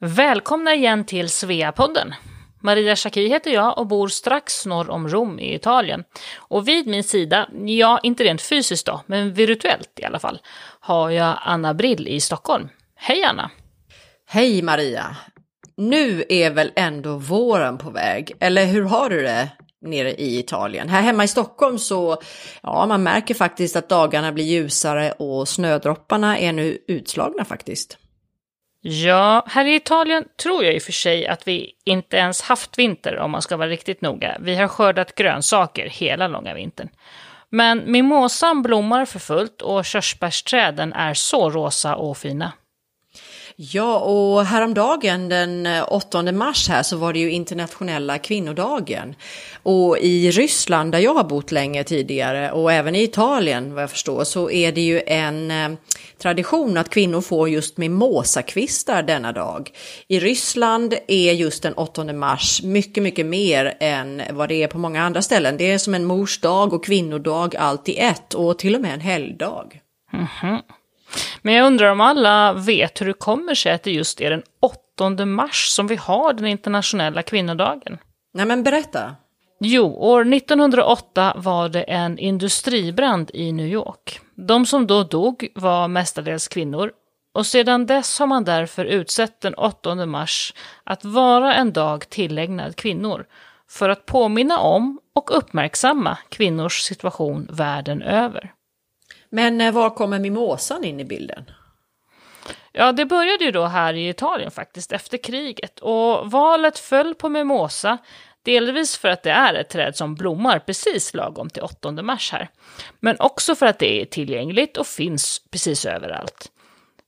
[0.00, 2.14] Välkomna igen till Sveapodden.
[2.60, 6.04] Maria Schacki heter jag och bor strax norr om Rom i Italien.
[6.36, 10.38] Och vid min sida, ja inte rent fysiskt då, men virtuellt i alla fall,
[10.80, 12.68] har jag Anna Brill i Stockholm.
[12.96, 13.50] Hej Anna!
[14.28, 15.16] Hej Maria!
[15.76, 19.48] Nu är väl ändå våren på väg, eller hur har du det
[19.80, 20.88] nere i Italien?
[20.88, 22.22] Här hemma i Stockholm så,
[22.62, 27.98] ja man märker faktiskt att dagarna blir ljusare och snödropparna är nu utslagna faktiskt.
[28.88, 32.78] Ja, här i Italien tror jag i och för sig att vi inte ens haft
[32.78, 34.36] vinter om man ska vara riktigt noga.
[34.40, 36.88] Vi har skördat grönsaker hela långa vintern.
[37.50, 42.52] Men mimosan blommar för fullt och körsbärsträden är så rosa och fina.
[43.58, 49.14] Ja, och häromdagen den eh, 8 mars här så var det ju internationella kvinnodagen.
[49.62, 53.90] Och i Ryssland där jag har bott länge tidigare och även i Italien vad jag
[53.90, 55.70] förstår så är det ju en eh,
[56.18, 59.70] tradition att kvinnor får just mimosakvistar denna dag.
[60.08, 64.78] I Ryssland är just den 8 mars mycket, mycket mer än vad det är på
[64.78, 65.56] många andra ställen.
[65.56, 68.94] Det är som en mors dag och kvinnodag allt i ett och till och med
[68.94, 69.80] en helgdag.
[70.12, 70.60] Mm -hmm.
[71.42, 74.42] Men jag undrar om alla vet hur det kommer sig att det just är den
[74.96, 77.98] 8 mars som vi har den internationella kvinnodagen.
[78.34, 79.16] Nej men berätta.
[79.60, 84.20] Jo, år 1908 var det en industribrand i New York.
[84.34, 86.92] De som då dog var mestadels kvinnor
[87.34, 92.76] och sedan dess har man därför utsett den 8 mars att vara en dag tillägnad
[92.76, 93.26] kvinnor
[93.68, 98.52] för att påminna om och uppmärksamma kvinnors situation världen över.
[99.36, 101.50] Men eh, var kommer mimosan in i bilden?
[102.72, 105.78] Ja, det började ju då här i Italien faktiskt, efter kriget.
[105.78, 107.98] Och valet föll på mimosa,
[108.42, 112.48] delvis för att det är ett träd som blommar precis lagom till 8 mars här.
[113.00, 116.50] Men också för att det är tillgängligt och finns precis överallt.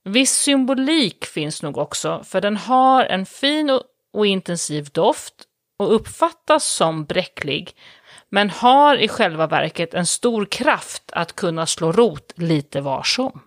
[0.04, 3.80] Viss symbolik finns nog också, för den har en fin
[4.12, 5.34] och intensiv doft
[5.78, 7.76] och uppfattas som bräcklig,
[8.30, 13.40] men har i själva verket en stor kraft att kunna slå rot lite var som.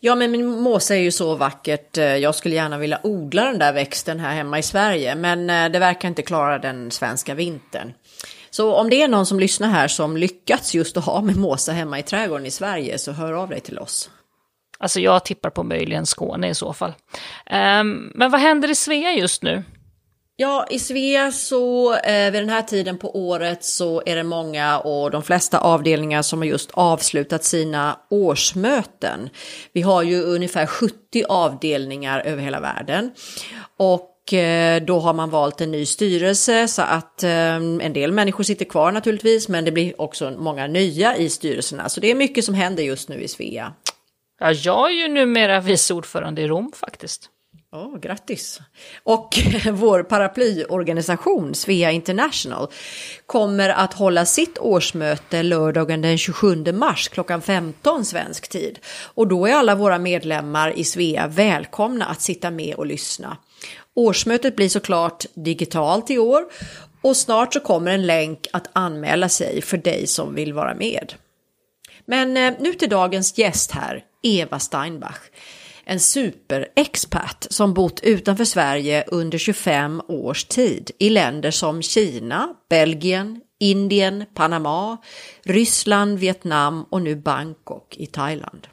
[0.00, 1.96] Ja, men min måsa är ju så vackert.
[1.96, 5.78] Jag skulle gärna vilja odla den där växten här hemma i Sverige, men eh, det
[5.78, 7.92] verkar inte klara den svenska vintern.
[8.50, 11.98] Så om det är någon som lyssnar här som lyckats just att ha mimosa hemma
[11.98, 14.10] i trädgården i Sverige så hör av dig till oss.
[14.78, 16.94] Alltså jag tippar på möjligen Skåne i så fall.
[17.50, 19.62] Um, men vad händer i Svea just nu?
[20.36, 24.78] Ja, i Svea så eh, vid den här tiden på året så är det många
[24.78, 29.30] och de flesta avdelningar som har just avslutat sina årsmöten.
[29.72, 33.10] Vi har ju ungefär 70 avdelningar över hela världen.
[33.76, 38.44] Och eh, då har man valt en ny styrelse så att eh, en del människor
[38.44, 41.88] sitter kvar naturligtvis men det blir också många nya i styrelserna.
[41.88, 43.72] Så det är mycket som händer just nu i Svea.
[44.40, 47.28] Ja, jag är ju numera vice ordförande i Rom faktiskt.
[47.74, 48.60] Oh, grattis!
[49.02, 49.38] Och
[49.72, 52.68] vår paraplyorganisation Svea International
[53.26, 58.78] kommer att hålla sitt årsmöte lördagen den 27 mars klockan 15 svensk tid.
[59.14, 63.36] Och då är alla våra medlemmar i Svea välkomna att sitta med och lyssna.
[63.94, 66.44] Årsmötet blir såklart digitalt i år
[67.02, 71.14] och snart så kommer en länk att anmäla sig för dig som vill vara med.
[72.04, 75.20] Men eh, nu till dagens gäst här, Eva Steinbach
[75.84, 83.40] en superexpert som bott utanför Sverige under 25 års tid i länder som Kina, Belgien,
[83.60, 84.96] Indien, Panama,
[85.44, 88.66] Ryssland, Vietnam och nu Bangkok i Thailand.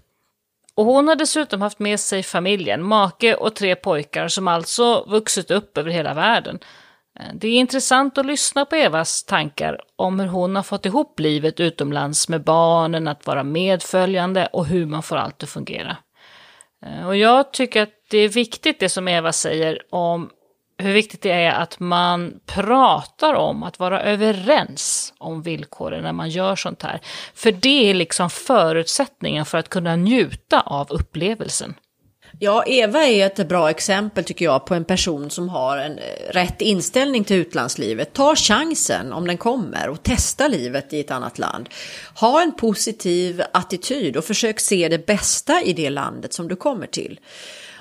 [0.75, 5.51] Och hon har dessutom haft med sig familjen, make och tre pojkar som alltså vuxit
[5.51, 6.59] upp över hela världen.
[7.19, 11.19] Eh, det är intressant att lyssna på Evas tankar om hur hon har fått ihop
[11.19, 15.97] livet utomlands med barnen, att vara medföljande och hur man får allt att fungera.
[16.85, 20.29] Eh, och jag tycker att det är viktigt det som Eva säger om
[20.77, 26.29] hur viktigt det är att man pratar om att vara överens om villkoren när man
[26.29, 26.99] gör sånt här.
[27.33, 31.75] För det är liksom förutsättningen för att kunna njuta av upplevelsen.
[32.41, 36.31] Ja, Eva är ett bra exempel tycker jag på en person som har en eh,
[36.31, 38.13] rätt inställning till utlandslivet.
[38.13, 41.69] Ta chansen om den kommer och testa livet i ett annat land.
[42.15, 46.87] Ha en positiv attityd och försök se det bästa i det landet som du kommer
[46.87, 47.19] till.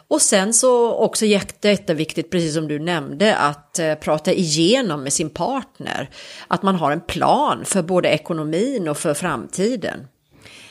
[0.08, 5.30] Och sen så också jätteviktigt, precis som du nämnde, att eh, prata igenom med sin
[5.30, 6.10] partner.
[6.48, 10.06] Att man har en plan för både ekonomin och för framtiden.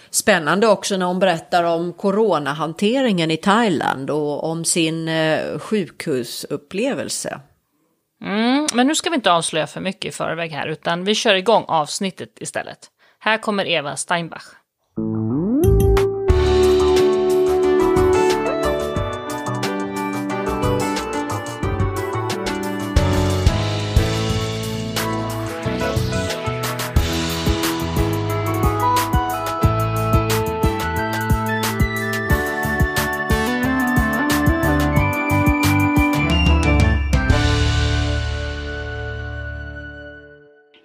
[0.09, 7.39] Spännande också när hon berättar om coronahanteringen i Thailand och om sin eh, sjukhusupplevelse.
[8.21, 11.36] Mm, men nu ska vi inte avslöja för mycket i förväg här, utan vi kör
[11.36, 12.80] igång avsnittet istället.
[13.19, 14.56] Här kommer Eva Steinbach.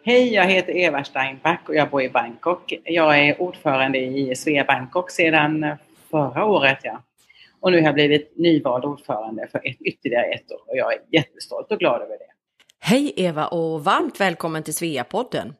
[0.04, 2.74] Hej, jag heter Eva Steinback och jag bor i Bangkok.
[2.84, 5.66] Jag är ordförande i Svea Bangkok sedan
[6.10, 6.78] förra året.
[6.82, 7.02] Ja.
[7.60, 10.98] Och nu har jag blivit nyvald ordförande för ett, ytterligare ett år och jag är
[11.12, 12.32] jättestolt och glad över det.
[12.80, 15.54] Hej Eva och varmt välkommen till Sveapodden.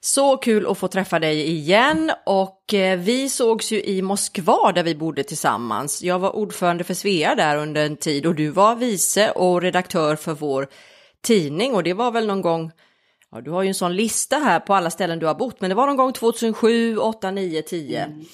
[0.00, 4.82] Så kul att få träffa dig igen och eh, vi sågs ju i Moskva där
[4.82, 6.02] vi bodde tillsammans.
[6.02, 10.16] Jag var ordförande för Svea där under en tid och du var vice och redaktör
[10.16, 10.66] för vår
[11.22, 12.72] tidning och det var väl någon gång
[13.36, 15.70] Ja, du har ju en sån lista här på alla ställen du har bott, men
[15.70, 18.02] det var någon gång 2007, 8, 9, 10.
[18.04, 18.24] Mm.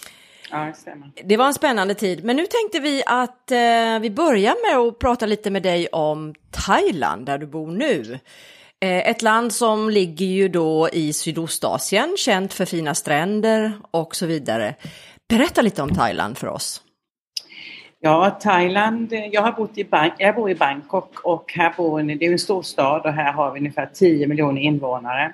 [0.50, 1.10] Ja, det stämmer.
[1.25, 4.99] Det var en spännande tid, men nu tänkte vi att eh, vi börjar med att
[4.99, 8.19] prata lite med dig om Thailand, där du bor nu.
[8.81, 14.26] Eh, ett land som ligger ju då i Sydostasien, känt för fina stränder och så
[14.26, 14.75] vidare.
[15.28, 16.81] Berätta lite om Thailand för oss.
[18.04, 22.02] Ja, Thailand, eh, jag har bott i, Bang jag bor i Bangkok och här bor
[22.02, 25.32] det är en stor stad och här har vi ungefär 10 miljoner invånare.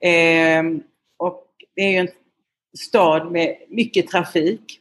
[0.00, 0.62] Eh,
[1.18, 2.08] och det är ju en
[2.78, 4.80] stad med mycket trafik.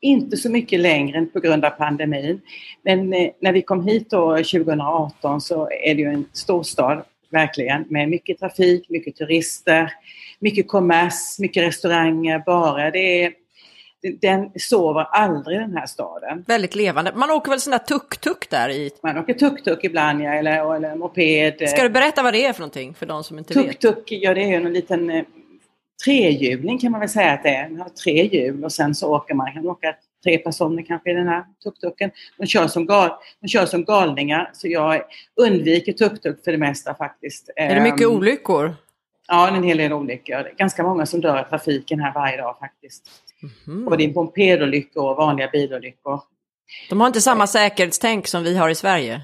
[0.00, 2.40] Inte så mycket längre på grund av pandemin.
[2.82, 7.02] Men eh, när vi kom hit då 2018 så är det ju en stor stad,
[7.30, 9.92] verkligen, med mycket trafik, mycket turister,
[10.38, 12.90] mycket kommers, mycket restauranger, barer.
[12.90, 13.32] Det är
[14.20, 16.44] den sover aldrig den här staden.
[16.46, 17.12] Väldigt levande.
[17.14, 18.90] Man åker väl sån där tuk-tuk där i?
[19.02, 21.68] Man åker tuk-tuk ibland ja, eller, eller moped.
[21.68, 23.80] Ska du berätta vad det är för någonting för de som inte tuk -tuk, vet?
[23.80, 25.24] Tuk-tuk, ja det är en liten eh,
[26.04, 27.68] trehjuling kan man väl säga att det är.
[27.68, 29.94] Den har tre hjul och sen så åker man, kan åka
[30.24, 32.10] tre personer kanske i den här tuk-tuken.
[32.38, 33.10] De kör, som gal,
[33.40, 35.02] de kör som galningar så jag
[35.40, 37.50] undviker tuk-tuk för det mesta faktiskt.
[37.56, 38.74] Är det mycket um, olyckor?
[39.32, 40.50] Ja, en hel del olyckor.
[40.56, 43.10] Ganska många som dör i trafiken här varje dag faktiskt.
[43.66, 43.84] Mm.
[43.84, 46.20] Både pompedolyckor och vanliga bilolyckor.
[46.88, 49.20] De har inte samma säkerhetstänk som vi har i Sverige?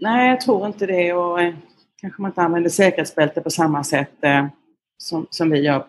[0.00, 1.54] Nej, jag tror inte det och eh,
[2.00, 4.46] kanske man inte använder säkerhetsbälte på samma sätt eh,
[4.98, 5.86] som, som vi gör.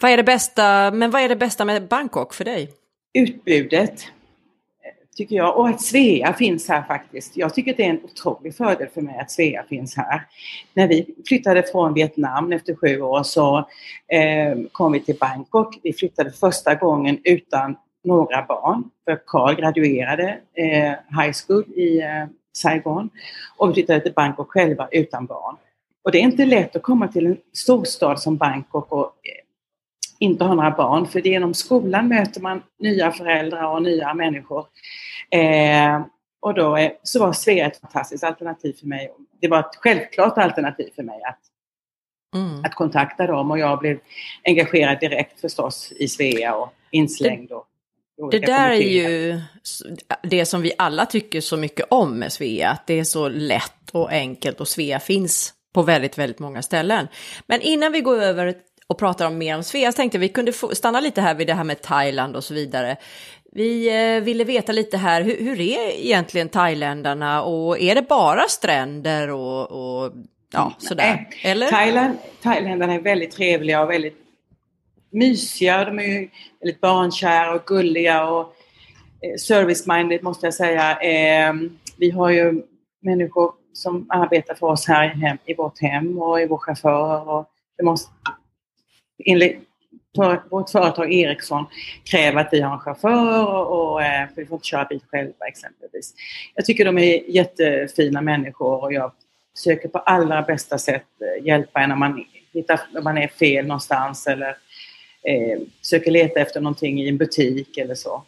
[0.00, 2.70] Vad är det bästa, men vad är det bästa med Bangkok för dig?
[3.14, 4.06] Utbudet
[5.18, 5.56] tycker jag.
[5.56, 7.36] Och att Svea finns här faktiskt.
[7.36, 10.22] Jag tycker det är en otrolig fördel för mig att Svea finns här.
[10.74, 13.58] När vi flyttade från Vietnam efter sju år så
[14.12, 15.78] eh, kom vi till Bangkok.
[15.82, 18.84] Vi flyttade första gången utan några barn.
[19.04, 23.10] För Carl graduerade eh, high school i eh, Saigon.
[23.56, 25.56] Och vi flyttade till Bangkok själva utan barn.
[26.04, 29.44] Och det är inte lätt att komma till en storstad som Bangkok och eh,
[30.18, 31.06] inte ha några barn.
[31.06, 34.66] För genom skolan möter man nya föräldrar och nya människor.
[35.30, 36.02] Eh,
[36.40, 39.12] och då är, så var Svea ett fantastiskt alternativ för mig.
[39.40, 41.40] Det var ett självklart alternativ för mig att,
[42.34, 42.64] mm.
[42.64, 43.98] att kontakta dem och jag blev
[44.44, 47.52] engagerad direkt förstås i Svea och inslängd.
[47.52, 47.64] Och,
[48.30, 49.40] det där är ju
[50.22, 53.90] det som vi alla tycker så mycket om med Svea, att det är så lätt
[53.92, 57.08] och enkelt och Svea finns på väldigt, väldigt många ställen.
[57.46, 58.54] Men innan vi går över
[58.86, 61.54] och pratar om mer om Svea så tänkte vi kunde stanna lite här vid det
[61.54, 62.96] här med Thailand och så vidare.
[63.52, 68.42] Vi eh, ville veta lite här, hur, hur, är egentligen thailändarna och är det bara
[68.48, 70.12] stränder och, och
[70.52, 71.28] ja, sådär?
[71.42, 71.70] Eller?
[71.70, 74.16] Thailand, thailändarna är väldigt trevliga och väldigt
[75.10, 75.84] mysiga.
[75.84, 76.28] De är ju
[76.60, 78.54] väldigt barnkära och gulliga och
[79.22, 81.00] eh, service-minded måste jag säga.
[81.00, 81.54] Eh,
[81.96, 82.62] vi har ju
[83.02, 87.28] människor som arbetar för oss här i, hem, i vårt hem och i vår chaufför.
[87.28, 88.10] Och det måste,
[89.24, 89.67] enligt
[90.50, 91.66] vårt företag Ericsson
[92.04, 95.46] kräver att vi har en chaufför och, för eh, vi får inte köra bil själva
[95.48, 96.14] exempelvis.
[96.54, 99.12] Jag tycker de är jättefina människor och jag
[99.56, 103.66] försöker på allra bästa sätt eh, hjälpa en när man, hittar, när man är fel
[103.66, 104.56] någonstans eller
[105.22, 108.24] eh, söker leta efter någonting i en butik eller så.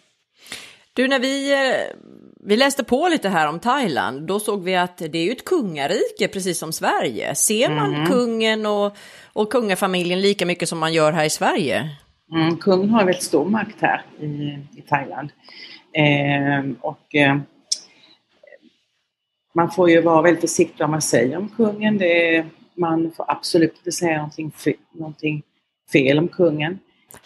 [0.93, 1.97] Du, när vi, eh,
[2.41, 5.45] vi läste på lite här om Thailand, då såg vi att det är ju ett
[5.45, 7.35] kungarike precis som Sverige.
[7.35, 8.07] Ser man mm.
[8.07, 8.97] kungen och,
[9.33, 11.91] och kungafamiljen lika mycket som man gör här i Sverige?
[12.33, 14.27] Mm, kungen har väldigt stor makt här i,
[14.79, 15.31] i Thailand.
[15.93, 17.39] Eh, och eh,
[19.55, 21.99] man får ju vara väldigt försiktig vad man säger om kungen.
[21.99, 24.53] Det är, man får absolut inte säga någonting,
[24.93, 25.43] någonting
[25.93, 26.79] fel om kungen.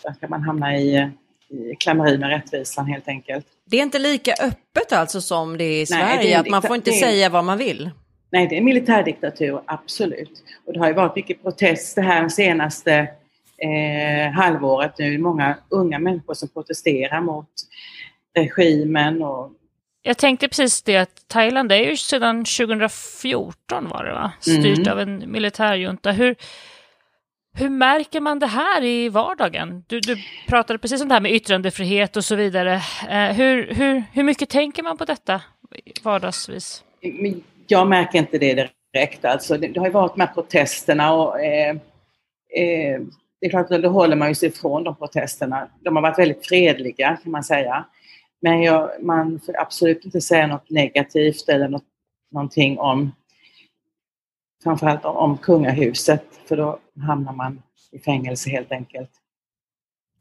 [0.02, 1.10] Där kan man hamna i
[1.50, 3.46] i med rättvisan helt enkelt.
[3.64, 6.62] Det är inte lika öppet alltså som det är i Sverige, Nej, är att man
[6.62, 7.90] får inte säga vad man vill?
[8.30, 10.42] Nej, det är militärdiktatur, absolut.
[10.66, 13.08] Och det har ju varit mycket protester här senaste
[13.58, 15.18] eh, halvåret nu.
[15.18, 17.48] Många unga människor som protesterar mot
[18.34, 19.22] regimen.
[19.22, 19.52] Och...
[20.02, 24.32] Jag tänkte precis det att Thailand är ju sedan 2014 var det va?
[24.40, 24.92] Styrt mm.
[24.92, 26.12] av en militärjunta.
[26.12, 26.36] Hur,
[27.56, 29.84] hur märker man det här i vardagen?
[29.86, 30.16] Du, du
[30.48, 32.74] pratade precis om det här med yttrandefrihet och så vidare.
[33.10, 35.42] Eh, hur, hur, hur mycket tänker man på detta
[36.02, 36.84] vardagsvis?
[37.66, 39.24] Jag märker inte det direkt.
[39.24, 41.70] Alltså, det, det har ju varit de här protesterna och eh,
[42.56, 43.00] eh,
[43.40, 45.68] det är klart att då håller man ju sig ifrån de protesterna.
[45.80, 47.84] De har varit väldigt fredliga kan man säga.
[48.42, 51.84] Men jag, man får absolut inte säga något negativt eller något,
[52.32, 53.12] någonting om
[54.64, 59.10] framförallt om, kungahuset för då hamnar man i fängelse helt enkelt.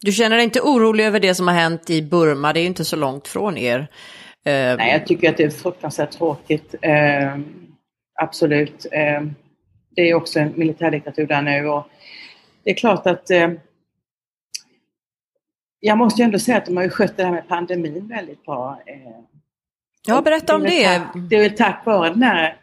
[0.02, 2.54] Du känner dig inte orolig över det som har hänt i Burma?
[2.54, 3.80] Det är ju inte så långt från er.
[3.80, 6.76] Eh, Nej, jag tycker att det är fruktansvärt tråkigt.
[6.82, 7.38] Eh,
[8.22, 8.86] absolut.
[8.92, 9.22] Eh,
[9.96, 11.88] det är också en militärdiktatur där nu och
[12.64, 13.52] det är klart att eh,
[15.80, 18.46] jag måste ju ändå säga att de har ju skött det här med pandemin väldigt
[18.46, 18.82] bra.
[18.86, 18.96] Eh,
[20.08, 20.98] ja, berätta om det.
[20.98, 22.58] Tack, det är väl tack vare den här,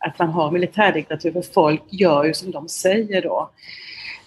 [0.00, 3.50] att man har militärdiktatur, för folk gör ju som de säger då.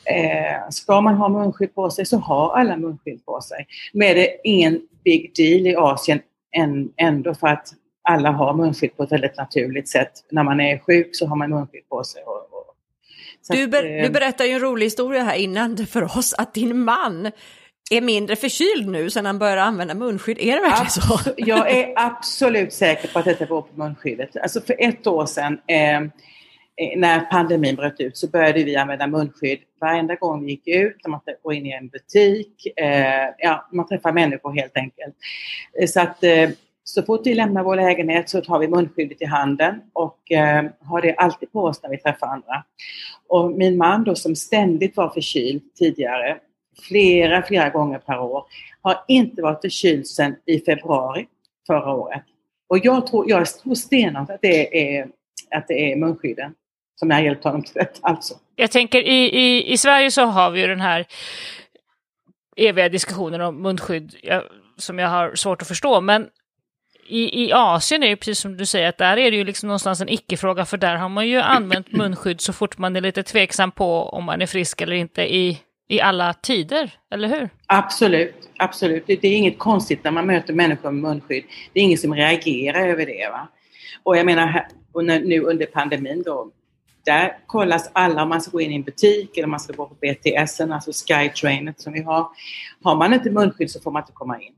[0.06, 3.68] Eh, ska man ha munskydd på sig så har alla munskydd på sig.
[3.94, 6.20] Men är det ingen big deal i Asien
[6.58, 7.68] än, ändå för att
[8.10, 10.12] alla har munskydd på ett väldigt naturligt sätt.
[10.32, 12.24] När man är sjuk så har man munskydd på sig.
[12.24, 12.75] Och, och,
[13.50, 16.80] du, ber, eh, du berättade ju en rolig historia här innan för oss att din
[16.80, 17.32] man
[17.92, 20.38] är mindre förkyld nu sedan han började använda munskydd.
[20.40, 21.20] Är det verkligen så?
[21.38, 24.38] Jag är absolut säker på att detta beror på munskyddet.
[24.38, 26.10] Alltså för ett år sedan eh, eh
[26.98, 31.10] när pandemin bröt ut så började vi använda munskydd varenda gång vi gick ut, när
[31.10, 35.16] man går in i en butik, eh, ja, man träffar människor helt enkelt.
[35.82, 36.50] Eh, så att eh,
[36.84, 41.02] så fort vi lämnar vår lägenhet så tar vi munskyddet i handen och eh, har
[41.02, 42.63] det alltid på oss när vi träffar andra.
[43.28, 46.38] Och min man då som ständigt var förkyld tidigare,
[46.82, 48.46] flera, flera gånger per år,
[48.82, 51.27] har inte varit förkyld sedan i februari
[51.68, 52.24] förra året.
[52.70, 55.08] Och jag tror, jag tror stenhårt att det är
[55.56, 56.53] att det är munskydden
[56.96, 58.00] som har hjälpt honom till detta.
[58.01, 58.34] Alltså.
[58.56, 61.06] Jag tänker i, i, i Sverige så har vi ju den här
[62.56, 64.44] eviga diskussionen om munskydd jag,
[64.77, 66.01] som jag har svårt att förstå.
[66.01, 66.27] Men
[67.08, 69.68] i, i Asien är det precis som du säger, att där är det ju liksom
[69.68, 73.24] någonstans en icke-fråga, för där har man ju använt munskydd så fort man är lite
[73.24, 75.60] tveksam på om man är frisk eller inte i,
[75.93, 77.50] i alla tider, eller hur?
[77.65, 79.03] Absolut, absolut.
[79.07, 81.43] Det, det är inget konstigt när man möter människor med munskydd.
[81.73, 83.29] Det är ingen som reagerar över det.
[83.29, 83.47] Va?
[84.03, 86.51] Och jag menar, och nu under pandemin då,
[87.05, 89.73] där kollas alla om man ska gå in i en butik eller om man ska
[89.73, 92.27] gå på BTS, alltså Skytrainet som vi har.
[92.83, 94.53] Har man inte munskydd så får man inte komma in.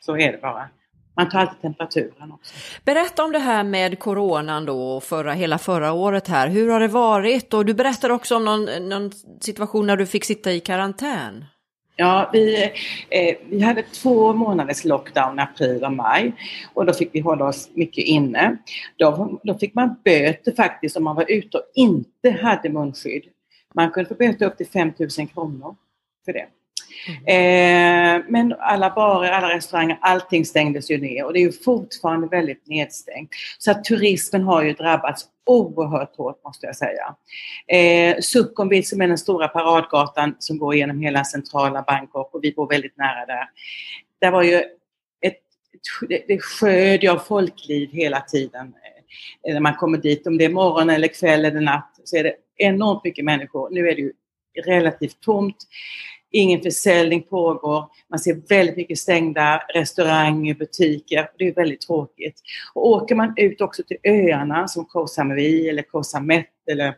[0.00, 0.68] Så är det bara.
[1.16, 2.54] Man tar alltid temperaturen också.
[2.84, 6.48] Berätta om det här med coronan då, förra, hela förra året här.
[6.48, 7.54] Hur har det varit?
[7.54, 11.44] Och du berättade också om någon, någon situation när du fick sitta i karantän.
[11.96, 12.62] Ja, vi,
[13.08, 16.32] eh, vi hade två månaders lockdown i april och maj
[16.74, 18.56] och då fick vi hålla oss mycket inne.
[18.96, 23.24] Då, då fick man böter faktiskt om man var ute och inte hade munskydd.
[23.74, 25.76] Man kunde få böter upp till 5 000 kronor
[26.24, 26.46] för det.
[27.26, 32.26] Eh, men alla barer, alla restauranger, allting stängdes ju ner och det är ju fortfarande
[32.26, 33.30] väldigt nedstängt.
[33.58, 37.14] Så att turismen har ju drabbats oerhört hårt måste jag säga.
[37.66, 42.52] Eh, Sukhumvit som är den stora paradgatan som går genom hela centrala Bangkok och vi
[42.52, 43.48] bor väldigt nära där.
[44.20, 44.72] Där var ju ett,
[45.22, 45.40] ett
[46.28, 48.74] det sköd av folkliv hela tiden.
[49.48, 52.24] Eh, när man kommer dit, om det är morgon eller kväll eller natt så är
[52.24, 53.70] det enormt mycket människor.
[53.70, 54.12] Nu är det ju
[54.64, 55.56] relativt tomt.
[56.32, 57.84] Ingen försäljning pågår.
[58.10, 61.30] Man ser väldigt mycket stängda restauranger, butiker.
[61.38, 62.40] Det är väldigt tråkigt.
[62.74, 66.94] Och åker man ut också till öarna som Koh Samui eller Koh Samet eller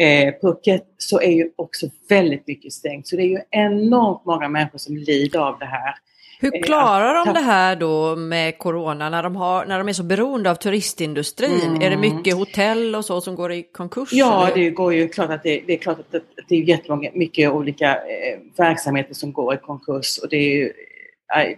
[0.00, 3.08] eh, Phuket så är ju också väldigt mycket stängt.
[3.08, 5.94] Så det är ju enormt många människor som lider av det här.
[6.40, 10.02] Hur klarar de det här då med corona när de, har, när de är så
[10.02, 11.60] beroende av turistindustrin?
[11.60, 11.82] Mm.
[11.82, 14.08] Är det mycket hotell och så som går i konkurs?
[14.12, 14.56] Ja, eller?
[14.56, 17.50] det går ju klart att det, det är klart att det, det är jättemånga, mycket
[17.50, 20.72] olika eh, verksamheter som går i konkurs och det är ju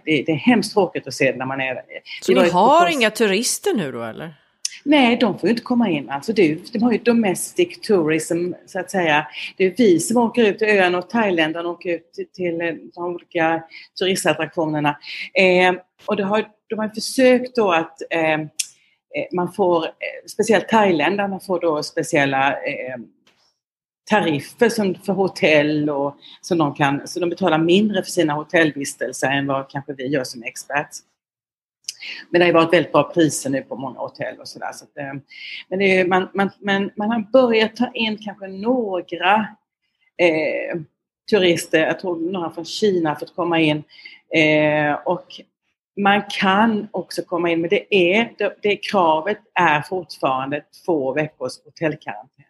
[0.05, 1.81] det, det är hemskt tråkigt att se när man är...
[2.21, 4.33] Så ni har inga turister nu då eller?
[4.89, 6.09] Nej, de får ju inte komma in.
[6.09, 9.27] Alltså det, de har ju domestic tourism, så att säga.
[9.57, 12.73] Det är vi som åker ut till öarna och Thailändarna åker ut till, till eh,
[12.95, 13.63] de olika
[13.99, 14.97] turistattraktionerna.
[15.33, 15.73] Eh,
[16.05, 18.47] och det har, de har försökt då att eh, eh
[19.31, 19.89] man får, eh,
[20.27, 22.97] speciellt thailändarna får då speciella eh,
[24.09, 29.27] tariffer som för hotell och som de kan, så de betalar mindre för sina hotellvistelser
[29.27, 30.89] än vad kanske vi gör som expert.
[32.29, 34.71] Men det har varit väldigt bra priser nu på många hotell och sådär.
[34.73, 35.13] Så, så eh,
[35.69, 39.47] men, är, man, man, man, man har börjat ta in kanske några
[40.17, 40.79] eh,
[41.29, 43.83] turister, jag tror några från Kina för fått komma in.
[44.35, 45.41] Eh, och
[45.97, 51.63] man kan också komma in, men det, är, det, det kravet är fortfarande två veckors
[51.65, 52.45] hotellkarantän.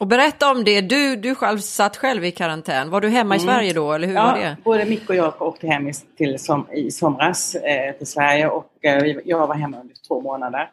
[0.00, 2.90] Och berätta om det, du, du själv satt själv i karantän.
[2.90, 3.36] Var du hemma mm.
[3.36, 4.56] i Sverige då eller hur ja, var det?
[4.64, 8.84] både Micke och jag åkte hem i, till som, i somras eh, till Sverige och
[8.84, 10.70] eh, jag var hemma under två månader.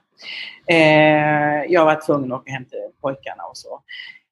[0.67, 3.79] Eh, jag var tvungen att åka hem till pojkarna och så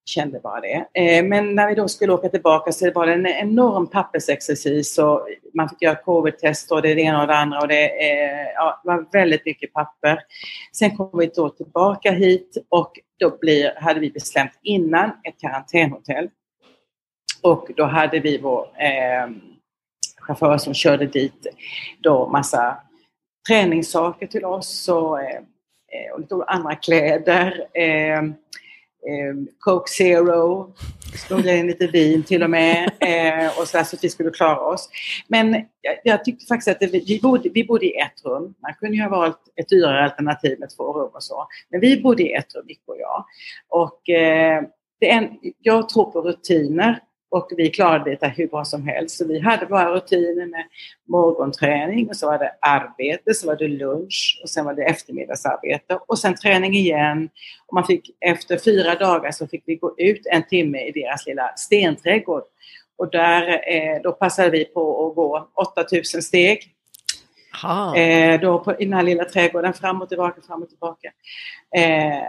[0.06, 0.88] kände bara det.
[0.94, 5.28] Eh, men när vi då skulle åka tillbaka så var det en enorm pappersexercis och
[5.54, 7.92] man fick göra covid-test och det ena och det andra och det
[8.56, 10.20] ja, var väldigt mycket papper.
[10.74, 16.30] Sen kom vi då tillbaka hit och då blir, hade vi bestämt innan ett karantänhotell.
[17.42, 19.30] Och då hade vi vår eh,
[20.18, 21.48] chaufför som körde dit
[22.00, 22.78] då massa
[23.48, 27.68] träningssaker till oss och, eh, eh och lite andra kläder.
[27.74, 28.22] Eh,
[29.60, 30.74] Coke Zero,
[31.28, 34.60] smugglade in lite vin till och med eh, och så, så att vi skulle klara
[34.60, 34.90] oss.
[35.28, 38.54] Men jag, jag tyckte faktiskt att det, vi, bodde, vi bodde i ett rum.
[38.62, 41.48] Man kunde ju ha valt ett dyrare alternativ med två rum och så.
[41.70, 43.26] Men vi bodde i ett rum, Nick och jag.
[43.70, 44.64] Och eh,
[45.00, 47.00] det en, jag tror på rutiner
[47.36, 49.18] och vi klarade detta hur bra som helst.
[49.18, 50.66] Så vi hade våra rutiner med
[51.08, 56.00] morgonträning och så var det arbete, så var det lunch och sen var det eftermiddagsarbete
[56.08, 57.30] och sen träning igen.
[57.68, 61.26] Och man fick, efter fyra dagar så fick vi gå ut en timme i deras
[61.26, 62.44] lilla stenträdgård.
[62.98, 66.60] Och där, eh, då passade vi på att gå 8000 steg.
[67.96, 71.12] Eh, då på, I den här lilla trädgården, fram och tillbaka, fram och tillbaka.
[71.76, 72.24] Eh,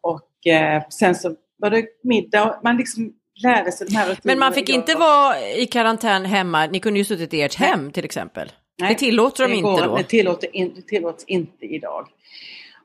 [0.00, 2.60] och eh, sen så var det middag.
[2.62, 3.12] Man liksom
[3.42, 7.04] lärde sig de här Men man fick inte vara i karantän hemma, ni kunde ju
[7.04, 8.52] suttit i ert hem till exempel.
[8.80, 9.96] Nej, det tillåter de det inte då?
[9.96, 12.08] Det, tillåter in, tillåts inte idag.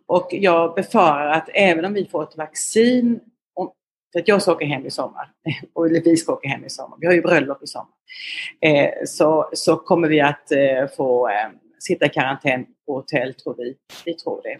[0.07, 3.19] Och jag befarar att även om vi får ett vaccin,
[3.53, 3.71] om,
[4.13, 5.31] för att jag ska åka hem i sommar,
[5.73, 7.87] och vi ska åka hem i sommar, vi har ju bröllop i sommar,
[8.61, 13.55] eh, så, så kommer vi att eh, få eh, sitta i karantän på hotell, tror
[13.57, 13.75] vi.
[14.05, 14.57] Vi tror det.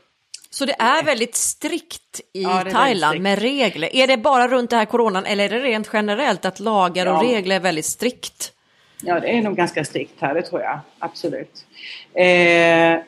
[0.55, 3.23] Så det är väldigt strikt i ja, Thailand strikt.
[3.23, 3.95] med regler.
[3.95, 7.17] Är det bara runt det här coronan eller är det rent generellt att lagar ja.
[7.17, 8.53] och regler är väldigt strikt?
[9.01, 10.79] Ja, det är nog ganska strikt här, det tror jag.
[10.99, 11.65] Absolut.
[12.13, 13.03] Eh,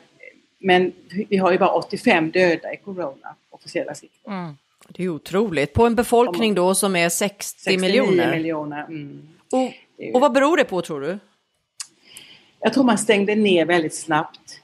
[0.59, 0.93] men
[1.29, 4.31] vi har ju bara 85 döda i corona, officiella siffror.
[4.31, 4.57] Mm.
[4.87, 5.73] Det är otroligt.
[5.73, 8.31] På en befolkning då som är 60 miljoner?
[8.31, 8.83] miljoner.
[8.83, 9.27] Mm.
[9.51, 9.73] Och,
[10.15, 11.19] och vad beror det på tror du?
[12.59, 14.61] Jag tror man stängde ner väldigt snabbt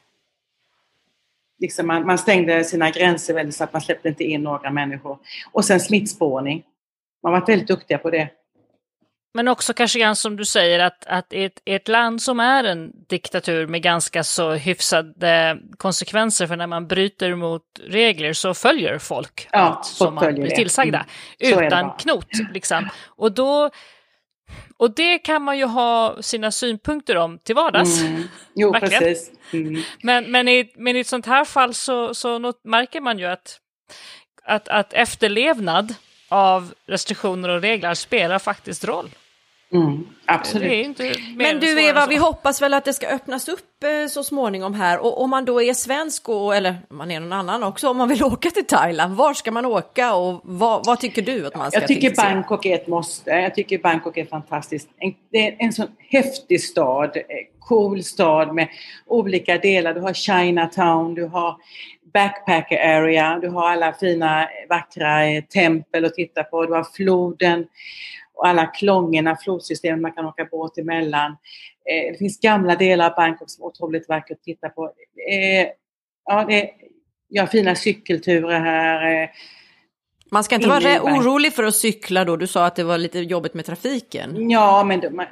[1.63, 5.17] liksom man, man, stängde sina gränser väldigt så att man släppte inte in några människor.
[5.51, 6.63] Och sen smittspårning.
[7.23, 8.29] Man var väldigt duktiga på det.
[9.33, 12.91] Men också kanske grann som du säger att, att ett, ett land som är en
[13.09, 19.47] diktatur med ganska så hyfsade konsekvenser för när man bryter mot regler så följer folk
[19.51, 21.05] ja, allt som man blir tillsagda.
[21.39, 21.65] Mm.
[21.65, 22.89] Utan knot liksom.
[23.05, 23.69] Och då
[24.77, 28.01] och det kan man ju ha sina synpunkter om till vardags.
[28.01, 28.23] Mm.
[28.55, 29.31] Jo, precis.
[29.53, 29.81] Mm.
[30.03, 33.59] Men, men, i, men i ett sånt här fall så, så märker man ju att,
[34.43, 35.95] att, att efterlevnad
[36.29, 39.09] av restriktioner och regler spelar faktiskt roll.
[39.73, 40.99] Mm, absolut.
[41.35, 44.99] Men du Eva, vi hoppas väl att det ska öppnas upp eh, så småningom här
[44.99, 48.09] och om man då är svensk och, eller man är någon annan också, om man
[48.09, 51.71] vill åka till Thailand, var ska man åka och vad, vad tycker du att man
[51.71, 52.21] ska Jag tycker tillse?
[52.21, 53.31] Bangkok är ett måste.
[53.31, 54.89] Jag tycker Bangkok är fantastiskt.
[54.97, 57.23] En, det är en sån häftig stad, eh,
[57.59, 58.67] cool stad med
[59.07, 59.93] olika delar.
[59.93, 61.55] Du har Chinatown, du har
[62.13, 67.65] backpacker area, du har alla fina vackra eh, tempel att titta på, du har floden
[68.33, 71.31] och alla klångerna, flodsystemen man kan åka båt emellan.
[71.31, 74.85] Eh, det finns gamla delar av Bangkok som är otroligt vackert att titta på.
[75.31, 75.67] Eh,
[76.25, 76.71] ja, det,
[77.27, 79.23] jag har fina cykelturer här.
[79.23, 79.29] Eh,
[80.31, 82.35] man ska inte vara orolig för att cykla då?
[82.35, 84.49] Du sa att det var lite jobbigt med trafiken.
[84.49, 85.25] Ja, men man,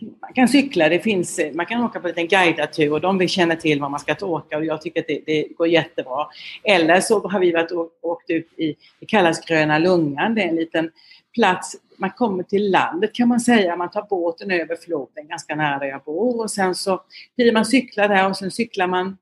[0.00, 3.18] man kan cykla, det finns, man kan åka på en liten guidad tur och de
[3.18, 6.26] vill känna till var man ska åka och jag tycker att det, det går jättebra.
[6.64, 10.48] Eller så har vi varit och, åkt ut i, det kallas Gröna Lungan, det är
[10.48, 10.90] en liten
[11.36, 15.78] plats, man kommer till landet kan man säga, man tar båten över floden ganska nära
[15.78, 17.02] där jag bor och sen så
[17.36, 19.16] blir man cykla där och sen cyklar man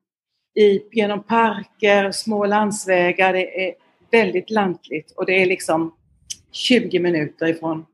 [0.55, 3.74] i, genom parker, små landsvägar, det är
[4.11, 5.94] väldigt lantligt och det är liksom
[6.53, 7.87] 20 minuter ifrån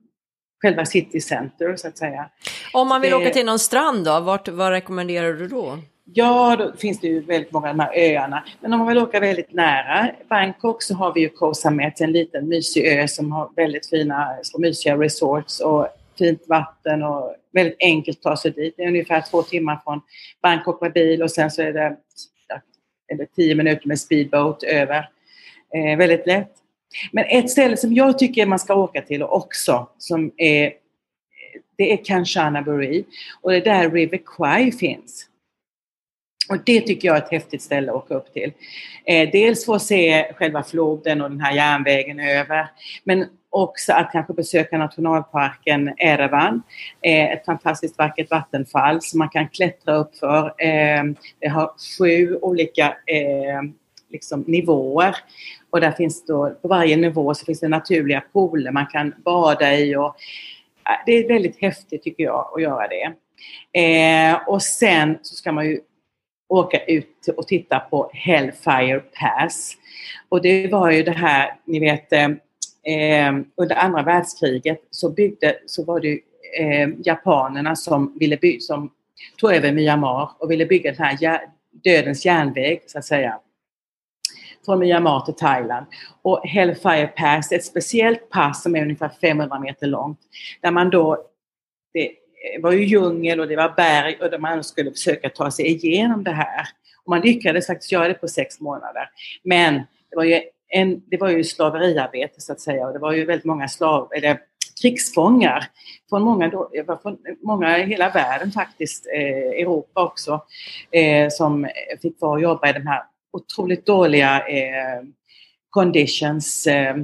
[0.62, 2.30] själva city center så att säga.
[2.72, 3.16] Om man vill det...
[3.16, 5.78] åka till någon strand då, vart, vad rekommenderar du då?
[6.04, 8.44] Ja, då finns det ju väldigt många av de här öarna.
[8.60, 12.12] Men om man vill åka väldigt nära Bangkok så har vi ju Koh Samet, en
[12.12, 17.76] liten mysig ö som har väldigt fina, så mysiga resorts och fint vatten och väldigt
[17.80, 18.74] enkelt att ta sig dit.
[18.76, 20.00] Det är ungefär två timmar från
[20.42, 21.96] Bangkok med bil och sen så är det
[23.12, 25.08] eller tio minuter med speedboat över.
[25.74, 26.52] Eh, väldigt lätt.
[27.12, 30.72] Men ett ställe som jag tycker man ska åka till också, som är,
[31.76, 33.04] det är Kanchanaburi
[33.40, 35.29] och det är där River Kwai finns.
[36.48, 38.52] Och det tycker jag är ett häftigt ställe att åka upp till.
[39.04, 42.66] Eh, dels för att se själva floden och den här järnvägen över.
[43.04, 46.62] Men också att kanske besöka nationalparken Erevan.
[47.02, 50.46] Eh, ett fantastiskt vackert vattenfall som man kan klättra upp för.
[50.58, 51.04] Eh,
[51.40, 53.62] det har sju olika eh,
[54.10, 55.16] liksom, nivåer.
[55.70, 59.74] Och där finns då, på varje nivå så finns det naturliga pooler man kan bada
[59.74, 59.96] i.
[59.96, 63.12] Och, eh, det är väldigt häftigt tycker jag att göra det.
[63.80, 65.80] Eh, och sen så ska man ju
[66.50, 69.76] åka ut och titta på Hellfire Pass.
[70.28, 72.28] Och det var ju det här, ni vet, eh,
[72.84, 76.20] eh under andra världskriget så byggde, så var det
[76.58, 78.90] eh, japanerna som ville by, som
[79.36, 81.40] tog över Myanmar och ville bygga den här
[81.84, 83.38] dödens järnväg så att säga.
[84.64, 85.86] Från Myanmar till Thailand.
[86.22, 90.18] Och Hellfire Pass är ett speciellt pass som är ungefär 500 meter långt.
[90.60, 91.29] Där man då,
[92.40, 96.24] Eh, var ju djungel och det var berg och man skulle försöka ta sig igenom
[96.24, 96.68] det här.
[97.04, 99.08] Och man lyckades faktiskt göra det på sex månader.
[99.42, 99.74] Men
[100.10, 103.24] det var ju, en, det var ju slaveriarbete så att säga och det var ju
[103.24, 104.38] väldigt många slav, eller
[104.82, 105.64] krigsfångar
[106.08, 110.44] från många, eh, från många i hela världen faktiskt, eh, Europa också,
[110.90, 111.68] eh, som
[112.02, 115.02] fick vara och jobba i de här otroligt dåliga eh,
[115.70, 116.96] conditions eh,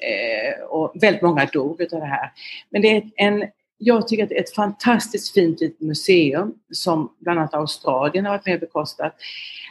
[0.00, 2.32] eh och väldigt många dog utav det här.
[2.70, 3.44] Men det är en
[3.78, 8.32] jag tycker att det är ett fantastiskt fint litet museum som bland annat Australien har
[8.32, 9.14] varit med och bekostat.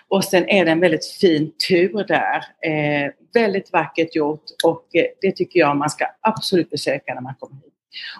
[0.07, 2.35] Och sen är det en väldigt fin tur där.
[2.71, 7.33] Eh, väldigt vackert gjort och eh, det tycker jag man ska absolut besöka när man
[7.39, 7.71] kommer hit.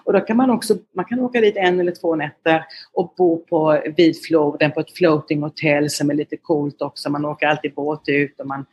[0.04, 3.44] Och då kan man också man kan åka dit en eller två nätter och bo
[3.44, 7.10] på vid floden på ett floating hotell som är lite coolt också.
[7.10, 8.66] Man åker alltid båt ut och man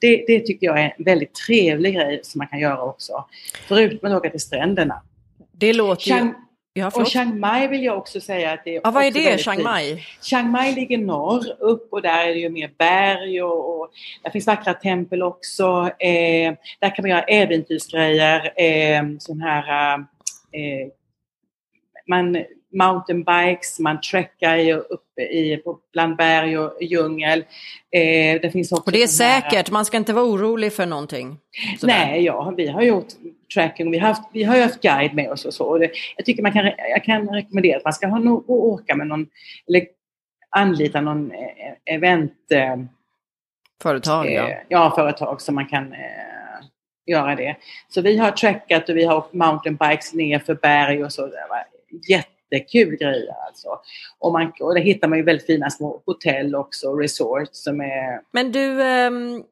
[0.00, 3.24] det, det tycker jag är en väldigt trevlig grej som man kan göra också.
[3.68, 5.02] Förutom att åka till stränderna.
[5.52, 6.32] Det låter ju...
[6.78, 9.40] Ja, och Chiang Mai vill jag också säga att det är Ja, vad är det,
[9.40, 9.96] Chiang Mai?
[9.96, 10.24] Fint.
[10.24, 13.90] Chiang Mai ligger norr upp och där är det ju mer berg och, och
[14.22, 15.90] där finns vackra tempel också.
[15.98, 19.94] Eh, där kan man göra äventyrsgrejer, eh, sån här
[20.52, 20.88] eh,
[22.06, 22.36] man,
[22.76, 25.62] mountainbikes, man trekkar uppe i,
[25.92, 27.38] bland berg och djungel.
[27.90, 31.38] Eh, det finns också och det är säkert, man ska inte vara orolig för någonting?
[31.80, 31.94] Sådär.
[31.94, 33.06] Nej, ja, vi har gjort
[33.54, 35.64] tracking, vi har haft, vi har haft guide med oss och så.
[35.64, 38.96] Och det, jag tycker man kan, jag kan rekommendera att man ska ha no, åka
[38.96, 39.26] med någon,
[39.68, 39.86] eller
[40.50, 42.32] anlita någon eh, event...
[42.50, 42.76] Eh,
[43.82, 44.48] företag, ja.
[44.48, 45.98] Eh, ja, företag som man kan eh,
[47.06, 47.56] göra det.
[47.88, 51.26] Så vi har trackat och vi har åkt mountainbikes ner för berg och så.
[51.26, 51.64] Det var
[52.50, 53.68] jättekul grejer alltså.
[54.18, 58.20] Och, man, och där hittar man ju väldigt fina små hotell också, resort som är...
[58.32, 59.44] Men du, um,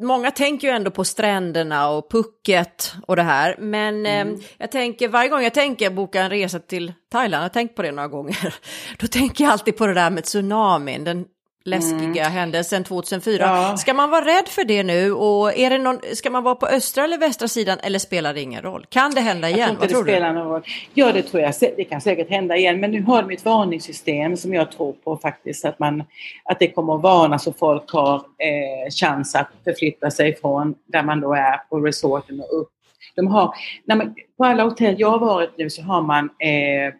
[0.00, 3.56] många tänker ju ändå på stränderna och Phuket och det här.
[3.58, 4.34] Men mm.
[4.34, 7.74] eh, jag tänker varje gång jag tänker boka en resa till Thailand, jag har tänkt
[7.74, 8.54] på det några gånger,
[8.98, 11.24] då tänker jag alltid på det där med tsunamin, den
[11.64, 12.32] läskiga mm.
[12.32, 13.42] händelsen 2004.
[13.44, 13.76] Ja.
[13.76, 16.66] Ska man vara rädd för det nu och är det någon, ska man vara på
[16.66, 18.86] östra eller västra sidan eller spelar det ingen roll?
[18.88, 19.58] Kan det hända igen?
[19.58, 20.62] Jag tror inte Vad det spelar någon roll.
[20.94, 21.54] Ja, det tror jag.
[21.76, 22.80] Det kan säkert hända igen.
[22.80, 25.64] Men nu har de ett varningssystem som jag tror på faktiskt.
[25.64, 26.02] Att, man,
[26.44, 31.02] att det kommer att varna så folk har eh, chans att förflytta sig från där
[31.02, 32.68] man då är på resorten och upp.
[33.16, 36.94] De har, när man, på alla hotell jag har varit nu så har man eh,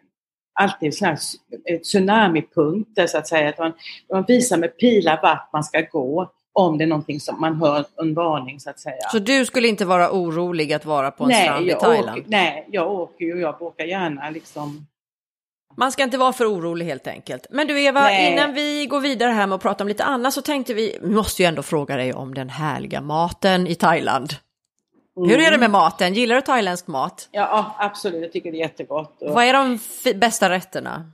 [0.53, 1.17] alltid sådana
[1.67, 3.49] här tsunamipunkter så att säga.
[3.49, 3.73] Att man,
[4.11, 7.85] man visar med pilar vart man ska gå om det är någonting som man hör
[8.01, 9.09] en varning så att säga.
[9.11, 12.19] Så du skulle inte vara orolig att vara på en nej, strand i Thailand?
[12.19, 14.87] Åker, nej, jag åker ju och jag åker gärna liksom.
[15.77, 17.47] Man ska inte vara för orolig helt enkelt.
[17.49, 18.33] Men du Eva, nej.
[18.33, 21.09] innan vi går vidare här med att prata om lite annat så tänkte vi, vi
[21.09, 24.33] måste ju ändå fråga dig om den härliga maten i Thailand.
[25.21, 25.29] Mm.
[25.29, 26.13] Hur är det med maten?
[26.13, 27.29] Gillar du thailändsk mat?
[27.31, 28.21] Ja, absolut.
[28.21, 29.21] Jag tycker det är jättegott.
[29.21, 29.33] Och...
[29.33, 29.79] Vad är de
[30.19, 31.11] bästa rätterna?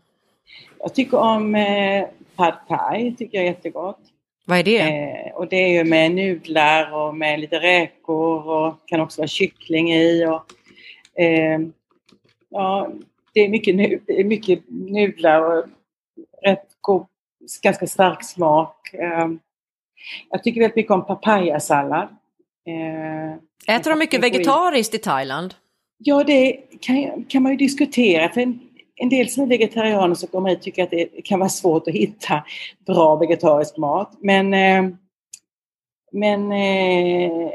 [0.79, 3.99] Jag tycker om eh, pad thai, tycker jag är jättegott.
[4.45, 4.79] Vad är det?
[4.79, 9.27] Eh, och det är ju med nudlar och med lite räkor och kan också vara
[9.27, 10.25] kyckling i.
[10.25, 10.43] Och,
[11.21, 11.59] eh,
[12.49, 12.89] ja,
[13.33, 15.65] det är mycket, nu, mycket nudlar och
[16.43, 17.05] rätt god,
[17.61, 18.93] ganska stark smak.
[18.93, 19.27] Eh,
[20.29, 22.07] jag tycker väldigt mycket om papayasallad.
[22.67, 25.53] Eh, Äter de mycket vegetariskt i Thailand?
[25.97, 28.29] Ja, det kan, kan man ju diskutera.
[28.29, 28.59] För en,
[28.95, 31.93] en del som är vegetarianer som kommer hit tycker att det kan vara svårt att
[31.93, 32.43] hitta
[32.85, 34.17] bra vegetarisk mat.
[34.21, 34.89] Men, eh,
[36.11, 37.51] men eh,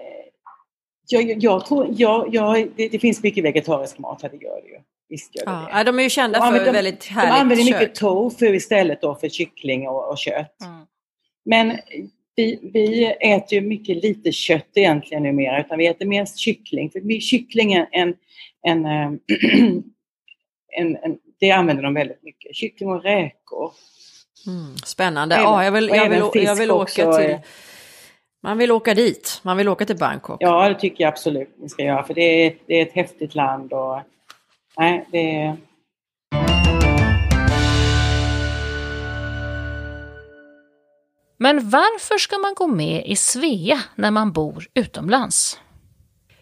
[1.07, 4.69] jag, jag tror, jag, jag, det, det, finns mycket vegetarisk mat här, det gör det
[4.69, 4.79] ju.
[5.09, 5.85] Visst gör det ja, det.
[5.85, 7.23] De är ju kända de för väldigt härligt kött.
[7.23, 10.57] De använder mycket tofu istället då för kyckling och, och kött.
[10.65, 10.87] Mm.
[11.45, 11.79] Men
[12.37, 16.91] vi, vi äter ju mycket lite kött egentligen numera, utan vi äter mest kyckling.
[16.91, 18.15] För kyckling är en,
[18.63, 19.21] en, en,
[20.77, 22.57] en, en, det använder de väldigt mycket.
[22.57, 23.73] Kyckling och räkor.
[24.47, 25.35] Mm, spännande.
[25.35, 27.39] ja, jag vill, jag vill, jag vill åka till
[28.43, 30.37] Man vill åka dit, man vill åka till Bangkok.
[30.41, 33.35] Ja, det tycker jag absolut ni ska göra, för det är, det är ett häftigt
[33.35, 34.01] land och
[34.79, 35.57] nej, det är...
[41.43, 45.59] Men varför ska man gå med i Svea när man bor utomlands?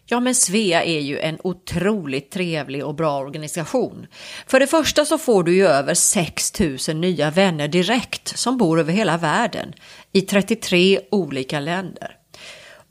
[0.05, 4.07] Ja, men Svea är ju en otroligt trevlig och bra organisation.
[4.47, 8.79] För det första så får du ju över 6 000 nya vänner direkt som bor
[8.79, 9.73] över hela världen
[10.11, 12.15] i 33 olika länder.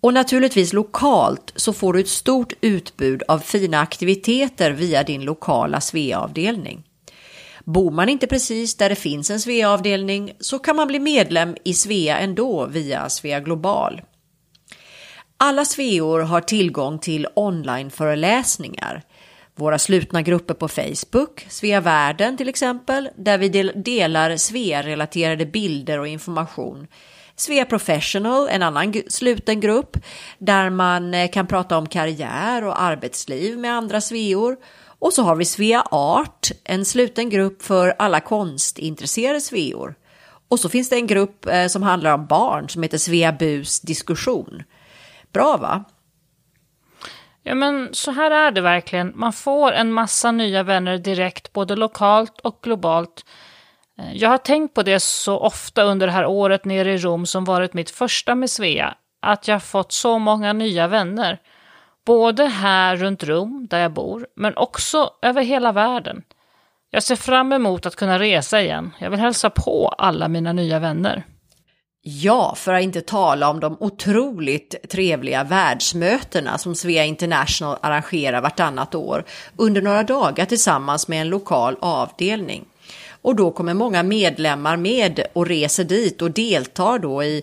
[0.00, 5.80] Och naturligtvis lokalt så får du ett stort utbud av fina aktiviteter via din lokala
[5.80, 6.89] Svea-avdelning.
[7.64, 11.74] Bor man inte precis där det finns en Svea-avdelning så kan man bli medlem i
[11.74, 14.00] Svea ändå via Svea Global.
[15.36, 19.02] Alla Sveor har tillgång till onlineföreläsningar.
[19.54, 26.08] Våra slutna grupper på Facebook, Svea Världen till exempel, där vi delar Svea-relaterade bilder och
[26.08, 26.86] information.
[27.36, 29.96] Svea Professional, en annan sluten grupp,
[30.38, 34.56] där man eh, kan prata om karriär och arbetsliv med andra Sveor.
[35.00, 39.94] Och så har vi Svea Art, en sluten grupp för alla konstintresserade Sveor.
[40.48, 43.80] Och så finns det en grupp eh, som handlar om barn som heter Svea Bus
[43.80, 44.62] diskussion.
[45.32, 45.84] Bra va?
[47.42, 49.12] Ja men så här är det verkligen.
[49.14, 53.24] Man får en massa nya vänner direkt, både lokalt och globalt.
[53.98, 57.26] Eh, jag har tänkt på det så ofta under det här året nere i Rom
[57.26, 61.38] som varit mitt första med Svea, att jag fått så många nya vänner.
[62.10, 66.22] Både här runt Rom, där jag bor, men också över hela världen.
[66.90, 68.90] Jag ser fram emot att kunna resa igen.
[68.98, 71.24] Jag vill hälsa på alla mina nya vänner.
[72.02, 78.94] Ja, för att inte tala om de otroligt trevliga världsmötena som Svea International arrangerar vartannat
[78.94, 79.24] år
[79.56, 82.64] under några dagar tillsammans med en lokal avdelning.
[83.22, 87.42] Och då kommer många medlemmar med och reser dit och deltar då i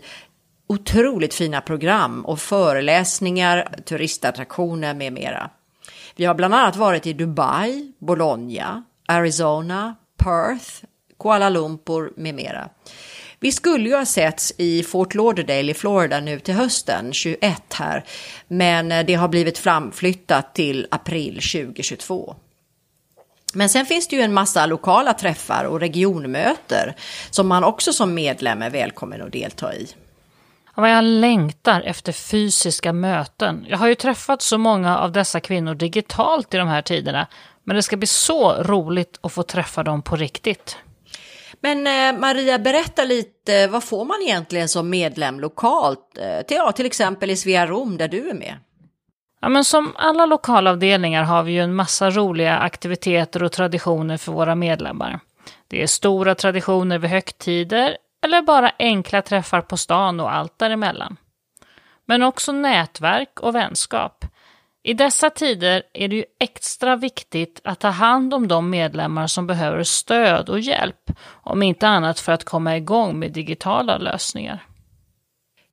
[0.68, 5.50] otroligt fina program och föreläsningar, turistattraktioner med mera.
[6.16, 10.86] Vi har bland annat varit i Dubai, Bologna, Arizona, Perth,
[11.20, 12.70] Kuala Lumpur med mera.
[13.40, 18.06] Vi skulle ju ha setts i Fort Lauderdale i Florida nu till hösten 21 här,
[18.48, 22.36] men eh, det har blivit framflyttat till april 2022.
[23.54, 26.96] Men sen finns det ju en massa lokala träffar och regionmöter
[27.30, 29.88] som man också som medlem är välkommen att delta i.
[30.80, 33.66] Vad jag längtar efter fysiska möten.
[33.70, 37.28] Jag har ju träffat så många av dessa kvinnor digitalt i de här tiderna,
[37.64, 40.78] men det ska bli så roligt att få träffa dem på riktigt.
[41.62, 46.18] Men eh, Maria, berätta lite, vad får man egentligen som medlem lokalt?
[46.18, 48.56] Eh, till, ja, till exempel i Svea Rom där du är med.
[49.42, 54.32] Ja, men som alla lokalavdelningar har vi ju en massa roliga aktiviteter och traditioner för
[54.32, 55.20] våra medlemmar.
[55.68, 61.18] Det är stora traditioner vid högtider eller bara enkla träffar på stan och allt däremellan.
[62.06, 64.26] Men också nätverk och vänskap.
[64.84, 69.48] I dessa tider är det ju extra viktigt att ta hand om de medlemmar som
[69.48, 74.66] behöver stöd och hjälp, om inte annat för att komma igång med digitala lösningar.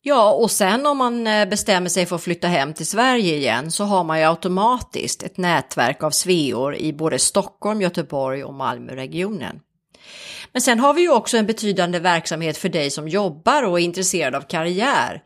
[0.02, 3.70] Ja, och sen om man eh, bestämmer sig för att flytta hem till Sverige igen
[3.70, 9.60] så har man ju automatiskt ett nätverk av sveor i både Stockholm, Göteborg och Malmöregionen.
[10.52, 13.84] Men sen har vi ju också en betydande verksamhet för dig som jobbar och är
[13.84, 15.22] intresserad av karriär.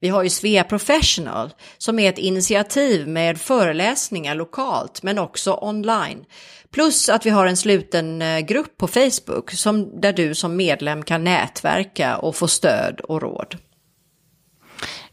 [0.00, 6.24] Vi har ju Svea Professional som är ett initiativ med föreläsningar lokalt men också online.
[6.72, 11.02] Plus att vi har en sluten eh, grupp på Facebook som, där du som medlem
[11.02, 13.56] kan nätverka och få stöd och råd.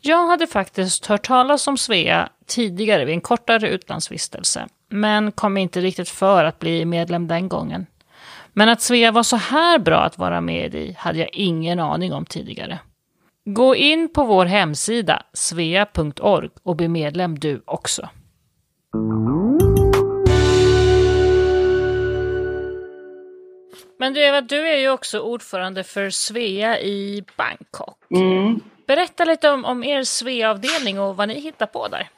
[0.02, 5.82] Jag hade faktiskt hört talas om Svea tidigare vid en kortare utlandsvistelse, men kom inte
[5.82, 7.86] riktigt för att bli medlem den gången.
[8.60, 12.14] Men att Svea var så här bra att vara med i hade jag ingen aning
[12.14, 12.80] om tidigare.
[13.46, 18.10] Gå in på vår hemsida svea.org och bli medlem du också.
[24.00, 27.98] Men du Eva, du är ju också ordförande för Svea i Bangkok.
[28.12, 28.60] Mm.
[28.88, 32.10] Berätta lite om, om er Svea-avdelning och vad ni hittar på där.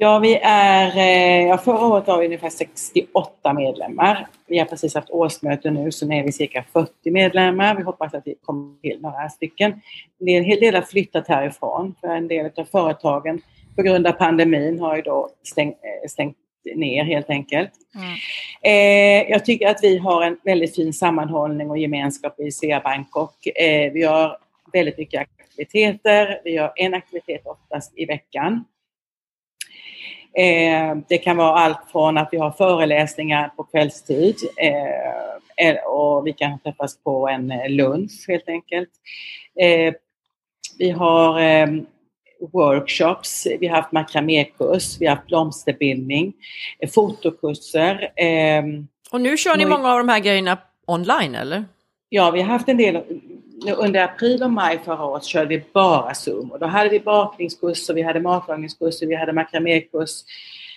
[0.00, 4.26] Ja, vi är, eh, ja, förra året var vi ungefär 68 medlemmar.
[4.46, 7.74] Vi har precis haft årsmöte nu så nu är vi cirka 40 medlemmar.
[7.74, 9.80] Vi hoppas att vi kommer till några stycken.
[10.26, 13.40] En hel del har flyttat härifrån för en del av företagen
[13.76, 16.36] på grund av pandemin har ju då stängt, eh, stängt
[16.74, 17.72] ner helt enkelt.
[17.94, 18.14] Mm.
[18.62, 23.46] Eh, jag tycker att vi har en väldigt fin sammanhållning och gemenskap i Svea Bangkok.
[23.46, 24.38] Eh, vi har
[24.72, 26.40] väldigt mycket aktiviteter.
[26.44, 28.64] Vi gör en aktivitet oftast i veckan.
[30.32, 36.32] Eh, det kan vara allt från att vi har föreläsningar på kvällstid eh, och vi
[36.32, 38.90] kan träffas på en lunch helt enkelt.
[39.60, 39.94] Eh,
[40.78, 41.66] vi har eh,
[42.52, 46.32] workshops, vi har haft makramékurs, vi har haft blomsterbildning,
[46.78, 48.12] eh, fotokurser.
[48.16, 48.64] Eh,
[49.12, 51.64] och nu kör ni många av de här grejerna online eller?
[52.08, 53.02] Ja, vi har haft en del
[53.76, 57.94] under april och maj förra året körde vi bara Zoom och då hade vi bakningskurser,
[57.94, 60.10] vi hade matlagningskurser, vi hade makramékurs,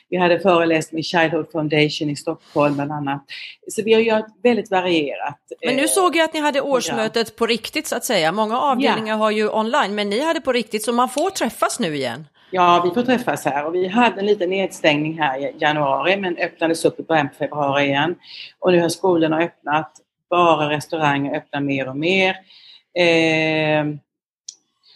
[0.09, 3.25] vi hade föreläsning med Childhood Foundation i Stockholm bland annat.
[3.67, 5.39] Så vi har gjort väldigt varierat.
[5.65, 8.31] Men nu såg jag att ni hade årsmötet på riktigt så att säga.
[8.31, 9.17] Många avdelningar ja.
[9.17, 12.25] har ju online, men ni hade på riktigt så man får träffas nu igen.
[12.51, 16.37] Ja, vi får träffas här och vi hade en liten nedstängning här i januari men
[16.37, 18.15] öppnades upp i början på februari igen.
[18.59, 19.91] Och nu har skolorna öppnat,
[20.29, 22.35] bara restauranger öppnar mer och mer.
[22.93, 23.85] Eh,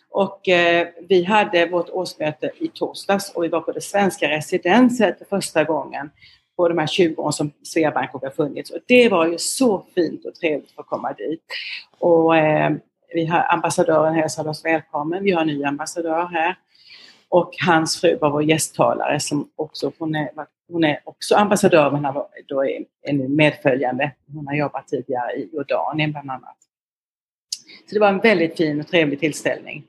[0.09, 5.17] och eh, vi hade vårt årsmöte i torsdags och vi var på det svenska residenset
[5.17, 6.09] för första gången
[6.57, 8.71] på de här 20 åren som Sveabank har funnits.
[8.71, 11.43] Och det var ju så fint och trevligt att komma dit.
[11.99, 12.71] Och eh,
[13.13, 15.23] vi har ambassadören hälsade oss välkommen.
[15.23, 16.55] Vi har en ny ambassadör här.
[17.29, 20.29] Och hans fru var vår gästtalare som också, hon är,
[20.71, 22.13] hon är också ambassadör men
[22.47, 24.11] då är, är nu medföljande.
[24.33, 26.57] Hon har jobbat tidigare i Jordanien bland annat.
[27.85, 29.83] Så det var en väldigt fin och trevlig tillställning.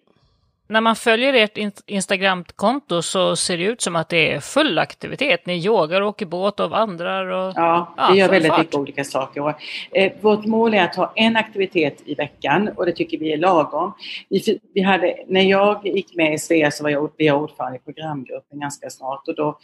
[0.69, 5.47] När man följer ert Instagramkonto så ser det ut som att det är full aktivitet.
[5.47, 7.27] Ni yogar, åker båt och vandrar.
[7.27, 8.59] Och, ja, vi ja, gör väldigt fart.
[8.59, 9.41] mycket olika saker.
[9.43, 9.53] Och,
[9.93, 13.37] eh, vårt mål är att ha en aktivitet i veckan och det tycker vi är
[13.37, 13.93] lagom.
[14.29, 17.81] Vi, vi hade, när jag gick med i Svea så var jag, jag ordförande i
[17.81, 19.59] programgruppen ganska snart och då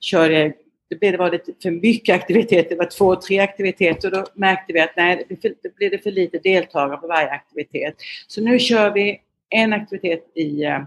[0.00, 0.52] körde
[0.88, 4.26] det blev det var lite för mycket aktivitet, det var två, tre aktiviteter och då
[4.34, 5.26] märkte vi att nej,
[5.62, 7.94] det blev det för lite deltagare på varje aktivitet.
[8.26, 10.80] Så nu kör vi en aktivitet i, eh,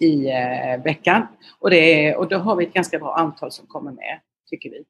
[0.00, 1.26] i eh, veckan
[1.58, 4.70] och, det är, och då har vi ett ganska bra antal som kommer med, tycker
[4.70, 4.84] vi.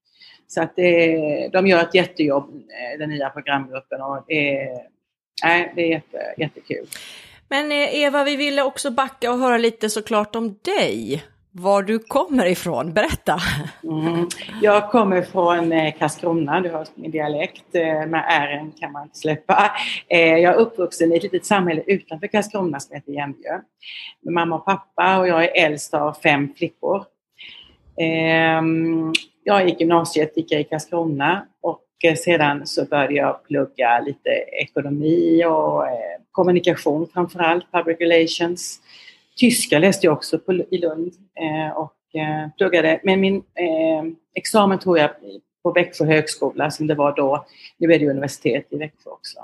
[0.46, 4.79] Så att det, de gör ett jättejobb, eh, den nya programgruppen och det är,
[5.44, 6.87] nej, det är jätte, jättekul.
[7.48, 12.46] Men Eva, vi ville också backa och höra lite såklart om dig var du kommer
[12.46, 12.92] ifrån.
[12.92, 13.38] Berätta!
[13.84, 14.28] Mm.
[14.62, 17.74] Jag kommer från eh, Karlskrona, du hör min dialekt.
[17.74, 19.70] Eh, med ären kan man inte släppa.
[20.08, 23.60] Eh, jag är uppvuxen i ett litet samhälle utanför Karlskrona som heter Jämjö.
[24.22, 27.04] Med mamma och pappa och jag är äldst av fem flickor.
[28.00, 29.12] Ehm,
[29.44, 34.30] jag gick gymnasiet gick jag i Karlskrona och eh, sedan så började jag plugga lite
[34.62, 38.80] ekonomi och eh, kommunikation framförallt, public relations
[39.40, 43.00] Tyska läste jag också på, i Lund eh, och eh, pluggade.
[43.05, 45.11] Men min eh, examen tog jag
[45.62, 47.46] på Växjö högskola som det var då.
[47.79, 49.38] Nu är det universitet i Växjö också.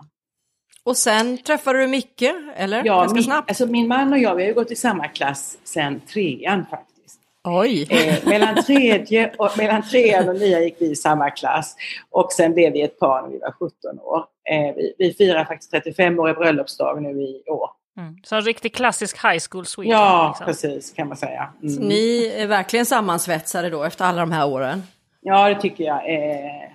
[0.85, 2.23] Och sen träffade du Micke,
[2.57, 2.83] eller?
[2.85, 3.51] Ja, Ganska min, snabbt?
[3.51, 7.21] Alltså min man och jag vi har gått i samma klass sedan trean faktiskt.
[7.45, 7.87] Oj!
[7.91, 11.77] Eh, mellan, tredje och, mellan trean och nian gick vi i samma klass
[12.11, 14.25] och sen blev vi ett par när vi var 17 år.
[14.51, 17.71] Eh, vi, vi firar faktiskt 35 år i bröllopsdag nu i år.
[17.97, 18.17] Mm.
[18.23, 19.91] Så en riktig klassisk high school suite.
[19.93, 20.47] Ja, liksom.
[20.47, 21.49] precis kan man säga.
[21.63, 21.75] Mm.
[21.75, 24.83] Så ni är verkligen sammansvetsade då efter alla de här åren?
[25.21, 26.15] Ja, det tycker jag.
[26.15, 26.71] Eh,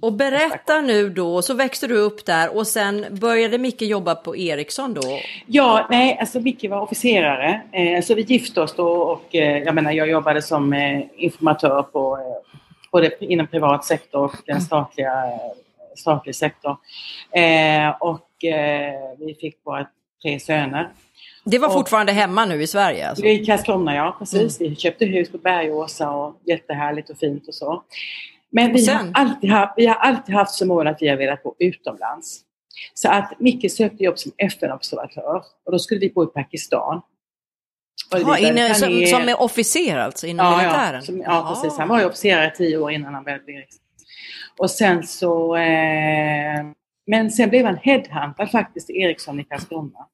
[0.00, 4.36] och berätta nu då, så växte du upp där och sen började Micke jobba på
[4.36, 5.18] Ericsson då?
[5.46, 7.62] Ja, nej, alltså Micke var officerare.
[7.72, 11.82] Eh, så vi gifte oss då och eh, jag menar jag jobbade som eh, informatör
[11.82, 12.58] på, eh,
[12.92, 15.12] både inom privat sektor och den statliga
[15.96, 16.76] statlig sektor.
[17.30, 17.88] Eh,
[18.42, 19.86] och eh, vi fick våra
[20.22, 20.92] tre söner.
[21.44, 23.08] Det var och, fortfarande hemma nu i Sverige?
[23.08, 23.24] Alltså.
[23.24, 24.60] I Karlskrona, ja precis.
[24.60, 24.70] Mm.
[24.70, 27.82] Vi köpte hus på Bergåsa och jättehärligt och fint och så.
[28.50, 31.42] Men vi, har alltid haft, vi har alltid haft som mål att vi har velat
[31.42, 32.40] bo utomlands.
[32.94, 37.02] Så att Micke sökte jobb som FN-observatör och då skulle vi bo i Pakistan.
[38.10, 40.94] Ja, inne, som, som är officer alltså, inom ja, militären?
[40.94, 41.78] Ja, som, ja precis.
[41.78, 43.38] Han var ju officerare tio år innan han blev
[44.58, 46.64] och sen så, eh,
[47.06, 50.06] men sen blev han headhuntad faktiskt i Ericsson i Karlskrona.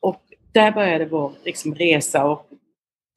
[0.00, 2.46] Och där började vår liksom, resa och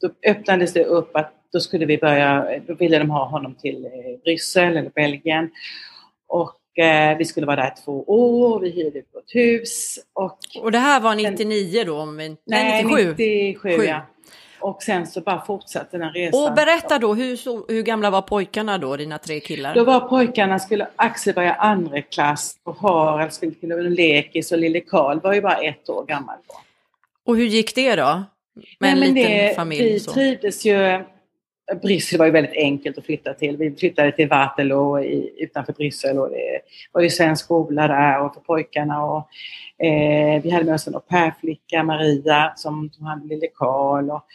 [0.02, 3.86] då öppnades det upp att då skulle vi börja, då ville de ha honom till
[3.86, 3.92] eh,
[4.24, 5.52] Bryssel eller Belgien.
[6.28, 10.00] Och eh, vi skulle vara där två år, vi hyrde ut vårt hus.
[10.14, 12.06] Och, och det här var 99 då?
[12.06, 13.16] Nej, nej 97.
[13.18, 14.02] 97 ja.
[14.64, 16.44] Och sen så bara fortsatte den resan.
[16.44, 19.76] Och berätta då, hur, hur gamla var pojkarna då, dina tre killar?
[19.76, 24.80] Då var pojkarna, skulle Axel börja andra klass och Harald skulle kunna lekis och lille
[24.80, 26.56] Karl var ju bara ett år gammal då.
[27.26, 28.24] Och hur gick det då?
[28.80, 29.84] Med en liten det, familj?
[29.84, 30.12] Vi så.
[30.12, 31.04] trivdes ju
[31.82, 33.58] Bryssel var ju väldigt enkelt att flytta till.
[33.58, 36.62] Vi flyttade till Waterloo i, utanför Bryssel och det
[36.92, 39.04] var ju svensk skola där och för pojkarna.
[39.04, 39.28] Och,
[39.86, 44.10] eh, vi hade med oss en au pair-flicka, Maria, som tog hand om lille Karl.
[44.10, 44.26] Och,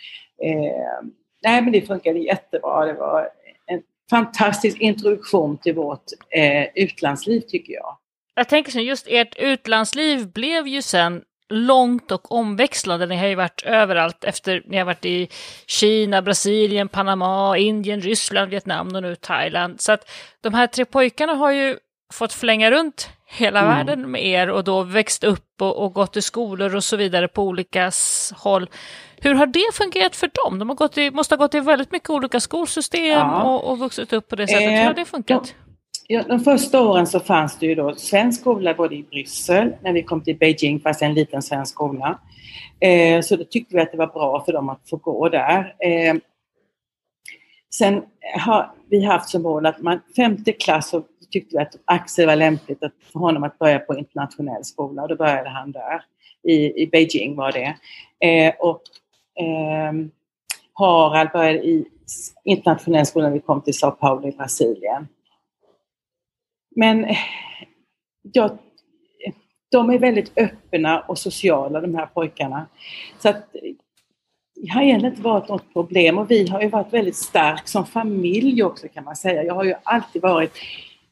[0.47, 1.03] eh,
[1.43, 2.85] nej, men det funkade jättebra.
[2.85, 3.29] Det var
[3.67, 7.97] en fantastisk introduktion till vårt eh, utlandsliv tycker jag.
[8.35, 13.07] Jag tänker så just ert utlandsliv blev ju sen långt och omväxlande.
[13.07, 15.29] Ni har ju varit överallt efter, ni har varit i
[15.67, 19.81] Kina, Brasilien, Panama, Indien, Ryssland, Vietnam och nu Thailand.
[19.81, 21.77] Så att de här tre pojkarna har ju
[22.13, 23.77] fått flänga runt hela mm.
[23.77, 27.29] världen med er och då växt upp och, och, gått i skolor och så vidare
[27.29, 27.91] på olika
[28.37, 28.71] håll.
[29.17, 30.59] Hur har det fungerat för dem?
[30.59, 33.43] De har gått i, måste ha gått i väldigt mycket olika skolsystem ja.
[33.43, 34.63] och, och vuxit upp på det sättet.
[34.63, 35.45] Eh, Hur har det funkat?
[35.45, 35.68] De,
[36.09, 40.03] de första åren så fanns det ju då svensk skola både i Bryssel, när vi
[40.03, 42.19] kom till Beijing, fast en liten svensk skola.
[42.81, 45.75] Eh, så då tyckte vi att det var bra för dem att få gå där.
[45.79, 46.15] Eh,
[47.75, 48.03] sen
[48.39, 52.37] har vi haft som mål att man femte klass så tyckte vi att Axel var
[52.37, 56.05] lämpligt att, för honom att börja på internationell skola och då började han där.
[56.43, 57.77] I, i Beijing var det.
[58.29, 58.83] Eh, och
[59.41, 59.93] eh,
[60.73, 61.85] Harald började i
[62.45, 65.09] internationell skola när vi kom till Sao Paulo i Brasilien.
[66.79, 67.07] Men
[68.33, 68.59] ja,
[69.71, 72.67] de är väldigt öppna och sociala de här pojkarna.
[73.19, 73.53] Så att
[74.55, 77.87] det har egentligen inte varit något problem och vi har ju varit väldigt stark som
[77.87, 79.43] familj också kan man säga.
[79.43, 80.53] Jag har ju alltid varit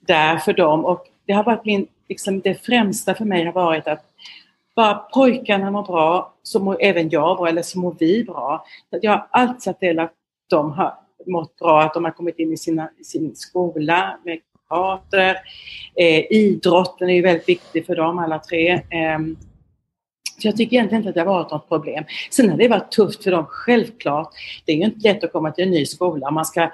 [0.00, 3.86] där för dem och det har varit min, liksom det främsta för mig har varit
[3.86, 4.04] att
[4.76, 8.64] bara pojkarna mår bra så mår även jag bra eller så mår vi bra.
[8.90, 10.12] Jag har alltid sett till att
[10.50, 10.94] de har
[11.26, 14.38] mått bra, att de har kommit in i sina, sin skola med
[14.68, 15.36] kamrater.
[15.94, 18.72] Eh, idrotten är ju väldigt viktig för dem alla tre.
[18.72, 19.18] Eh,
[20.38, 22.04] så jag tycker egentligen inte att det har varit något problem.
[22.30, 24.28] Sen har det varit tufft för dem, självklart.
[24.64, 26.30] Det är ju inte lätt att komma till en ny skola.
[26.30, 26.70] Man ska,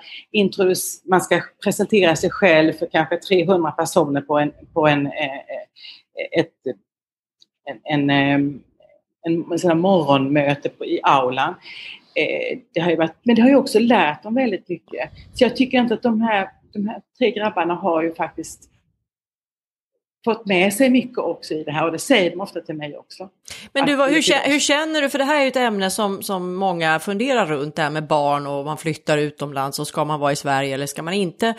[1.04, 6.40] man ska presentera sig själv för kanske 300 personer på en, på en, eh, eh
[6.40, 6.52] ett,
[7.64, 8.62] en, en, ehm,
[9.26, 11.54] en, en, en morgonmöte på, i aulan.
[12.14, 15.10] Eh, det har ju varit, men det har ju också lärt dem väldigt mycket.
[15.34, 18.68] Så jag tycker inte att de här, de här tre grabbarna har ju faktiskt
[20.24, 22.96] fått med sig mycket också i det här och det säger de ofta till mig
[22.96, 23.28] också.
[23.72, 26.54] Men du, hur, hur, känner du, för det här är ju ett ämne som, som
[26.54, 30.32] många funderar runt, det här med barn och man flyttar utomlands och ska man vara
[30.32, 31.54] i Sverige eller ska man inte?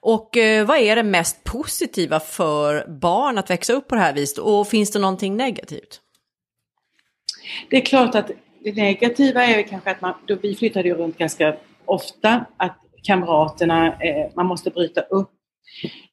[0.00, 4.12] Och eh, vad är det mest positiva för barn att växa upp på det här
[4.12, 6.00] viset och finns det någonting negativt?
[7.70, 8.30] Det är klart att
[8.64, 13.86] det negativa är kanske att man, då vi flyttade ju runt ganska ofta, att kamraterna,
[13.86, 15.30] eh, man måste bryta upp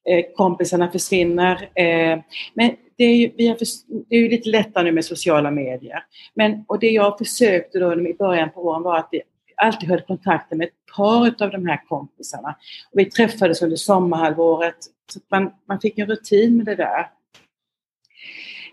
[0.09, 1.69] Eh, kompisarna försvinner.
[1.75, 2.19] Eh,
[2.53, 3.67] men det är, ju, vi har för,
[4.09, 6.03] det är ju lite lättare nu med sociala medier.
[6.33, 9.21] Men, och det jag försökte då i början på åren var att vi
[9.55, 12.55] alltid höll kontakten med ett par av de här kompisarna.
[12.91, 14.75] Och vi träffades under sommarhalvåret.
[15.13, 17.09] Så man, man fick en rutin med det där.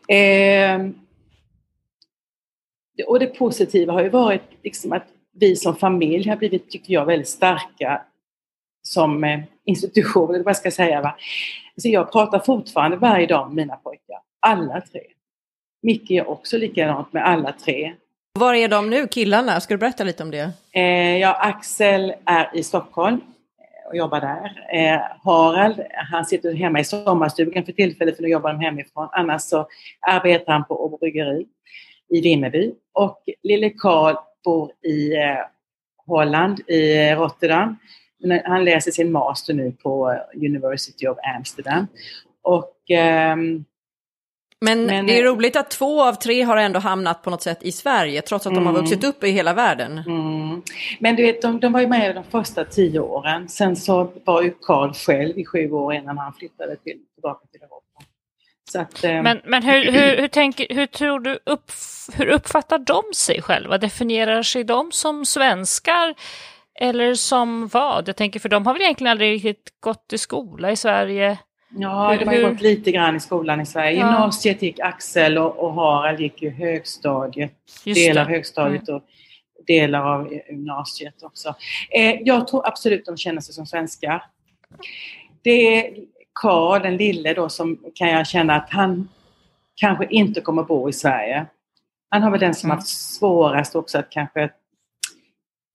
[0.09, 0.89] Eh,
[3.07, 7.07] och det positiva har ju varit liksom att vi som familj har blivit, tycker jag,
[7.07, 8.03] väldigt starka
[8.83, 11.01] som eh, institution, eller vad jag ska säga.
[11.01, 11.17] Va?
[11.77, 15.01] Så jag pratar fortfarande varje dag med mina pojkar, alla tre.
[15.83, 17.95] Micke är också likadant med alla tre.
[18.39, 19.61] Var är de nu, killarna?
[19.61, 20.51] Ska du berätta lite om det?
[20.73, 24.67] Eh, ja, Axel är i Stockholm eh, och jobbar där.
[24.73, 25.81] Eh, Harald,
[26.11, 29.09] han sitter hemma i sommarstugan för tillfället för nu jobbar de hemifrån.
[29.13, 29.69] Annars så
[30.01, 31.47] arbetar han på Åbo bryggeri
[32.09, 32.75] i Vimmerby.
[32.93, 35.37] Och lille Karl bor i eh,
[36.07, 37.77] Holland, i Rotterdam
[38.45, 41.87] han läser sin master nu på University of Amsterdam.
[42.43, 42.75] Och,
[43.33, 43.65] um,
[44.61, 47.59] men, men, det är roligt att två av tre har ändå hamnat på något sätt
[47.63, 48.85] i Sverige trots att mm, de har mm.
[48.85, 49.99] vuxit upp i hela världen.
[49.99, 50.63] Mm.
[51.01, 53.49] Men du vet, de, de var ju med de första tio åren.
[53.49, 57.61] Sen så var ju Karl själv i sju år innan han flyttade till, tillbaka till
[57.63, 57.84] Europa.
[58.75, 59.23] Att, um...
[59.23, 61.71] Men, men hur, hur, hur, tänker, hur tror du upp,
[62.15, 63.79] hur uppfattar de sig själva?
[63.79, 66.15] Definierar sig de som svenskar
[66.81, 68.09] eller som vad?
[68.09, 71.39] Jag tänker för de har väl egentligen aldrig riktigt gått i skola i Sverige?
[71.77, 72.51] Ja, hur, de har hur...
[72.51, 73.91] gått lite grann i skolan i Sverige.
[73.91, 74.07] Ja.
[74.07, 77.53] Gymnasiet gick Axel och, och Harald gick ju högstadiet.
[77.85, 79.01] Just delar av högstadiet mm.
[79.01, 79.05] och
[79.67, 81.55] delar av gymnasiet också.
[81.91, 84.25] Eh, jag tror absolut de känner sig som svenskar.
[85.43, 85.95] Det är
[86.41, 89.09] Karl, den lille då, som kan jag känna att han
[89.75, 91.47] kanske inte kommer bo i Sverige.
[92.11, 92.77] Han har väl den som mm.
[92.77, 94.51] haft svårast också att kanske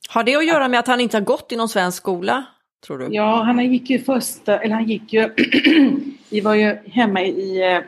[0.10, 2.46] har det att göra med att han inte har gått i någon svensk skola?
[2.88, 3.08] Tror du?
[3.12, 5.30] Ja, han gick ju första, eller han gick ju,
[6.30, 7.82] vi var ju hemma i eh,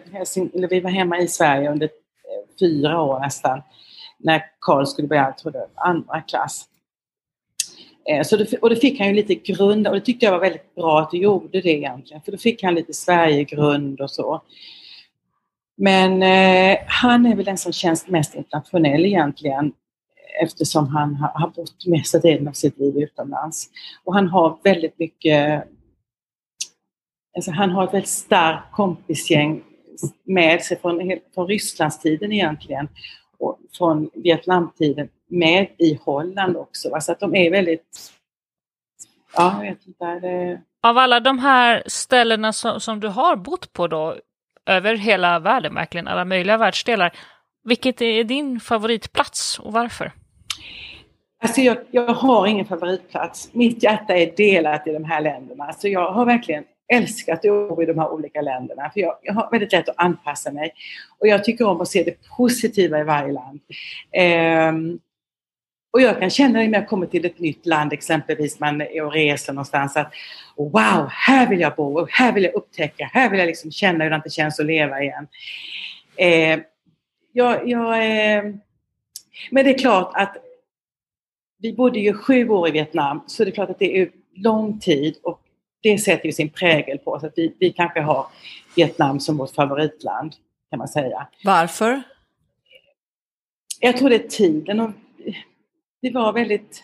[0.53, 3.61] eller vi var hemma i Sverige under eh, fyra år nästan,
[4.19, 6.65] när Karl skulle börja, jag, andra klass.
[8.09, 10.39] Eh, så det, och då fick han ju lite grund och det tyckte jag var
[10.39, 14.41] väldigt bra att du gjorde det egentligen, för då fick han lite Sverigegrund och så.
[15.77, 19.73] Men eh, han är väl den som känns mest internationell egentligen
[20.41, 23.69] eftersom han har, har bott mesta delen av sitt liv utomlands.
[24.03, 25.63] Och han har väldigt mycket,
[27.35, 29.63] alltså han har ett väldigt starkt kompisgäng
[30.23, 32.87] med sig från, från Rysslandstiden egentligen
[33.37, 36.89] och från Vietnamtiden med i Holland också.
[36.89, 37.01] Va?
[37.01, 38.11] Så att de är väldigt,
[39.35, 40.05] ja jag vet inte.
[40.05, 40.61] Det...
[40.83, 44.15] Av alla de här ställena som, som du har bott på då,
[44.65, 47.11] över hela världen verkligen, alla möjliga världsdelar,
[47.63, 50.11] vilket är din favoritplats och varför?
[51.43, 53.49] Alltså jag, jag har ingen favoritplats.
[53.53, 55.63] Mitt hjärta är delat i de här länderna.
[55.63, 56.63] Alltså jag har verkligen
[56.93, 58.89] älskat att bo i de här olika länderna.
[58.93, 60.73] För jag, jag, har väldigt lätt att anpassa mig.
[61.19, 63.59] Och jag tycker om att se det positiva i varje land.
[64.69, 64.99] Um,
[65.91, 69.13] och jag kan känna när jag kommer till ett nytt land, exempelvis man är och
[69.13, 70.13] reser någonstans, att
[70.57, 74.11] wow, här vill jag bo, här vill jag upptäcka, här vill jag liksom känna hur
[74.11, 75.27] det inte känns att leva igen.
[76.15, 76.59] Eh,
[77.31, 78.43] jag, jag eh,
[79.51, 80.37] men det är klart att
[81.57, 84.79] vi bodde ju sju år i Vietnam, så det är klart att det är lång
[84.79, 85.41] tid och
[85.81, 87.23] det sätter ju sin prägel på oss.
[87.23, 88.27] Att vi, vi kanske har
[88.75, 90.35] Vietnam som vårt favoritland,
[90.69, 91.27] kan man säga.
[91.43, 92.01] Varför?
[93.79, 94.79] Jag tror det är tiden.
[94.79, 94.91] Och
[96.01, 96.83] det var väldigt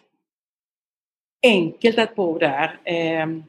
[1.43, 2.80] enkelt att bo där.
[2.86, 3.43] Ehm,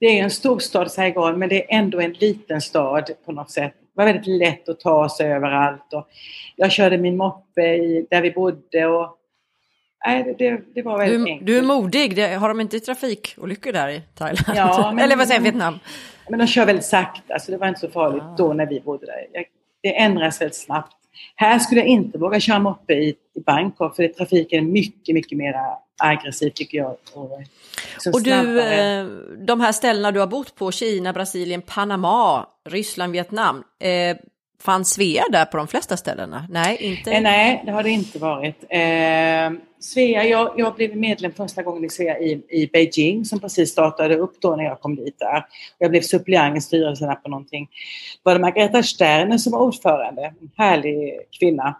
[0.00, 3.74] det är en storstad, Saigon, men det är ändå en liten stad på något sätt.
[3.80, 5.92] Det var väldigt lätt att ta sig överallt.
[5.92, 6.08] Och
[6.56, 9.16] jag körde min moppe i, där vi bodde och
[10.06, 11.46] Nej, det, det var väldigt du, enkelt.
[11.46, 12.18] Du är modig.
[12.18, 14.58] Har de inte trafikolyckor där i Thailand?
[14.58, 15.78] Ja, men, Eller vad säger Vietnam?
[16.28, 18.34] Men de kör väldigt sakta, så det var inte så farligt ah.
[18.38, 19.44] då när vi bodde där.
[19.82, 20.96] Det ändras väldigt snabbt.
[21.34, 25.38] Här skulle jag inte våga köra moppe i, i Bangkok för trafiken är mycket, mycket
[25.38, 25.54] mer
[26.02, 26.96] aggressiv tycker jag.
[27.14, 27.40] Och,
[28.12, 29.06] och du, eh,
[29.38, 33.64] de här ställena du har bott på, Kina, Brasilien, Panama, Ryssland, Vietnam.
[33.80, 34.16] Eh,
[34.62, 36.46] Fanns Svea där på de flesta ställena?
[36.50, 37.12] Nej, inte?
[37.12, 38.64] Eh, nej, det har det inte varit.
[38.68, 43.70] Eh, Svea, jag, jag blev medlem första gången i Svea i, i Beijing som precis
[43.70, 45.44] startade upp då när jag kom dit där.
[45.78, 47.68] Jag blev suppleant i styrelsen på någonting.
[48.22, 51.76] Var det Margareta Sterner som var ordförande, en härlig kvinna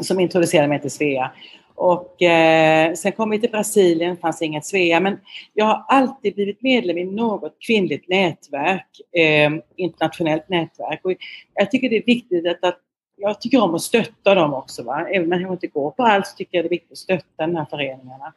[0.00, 1.30] som introducerade mig till Svea.
[1.74, 5.20] Och eh, sen kom vi till Brasilien, fanns inget Svea, men
[5.54, 8.86] jag har alltid blivit medlem i något kvinnligt nätverk,
[9.16, 11.00] eh, internationellt nätverk.
[11.04, 11.12] Och
[11.54, 12.78] jag tycker det är viktigt att, att
[13.16, 14.82] jag tycker om att stötta dem också.
[14.82, 15.08] Va?
[15.08, 17.46] Även om jag inte går på allt så tycker jag det är viktigt att stötta
[17.46, 18.32] de här föreningarna.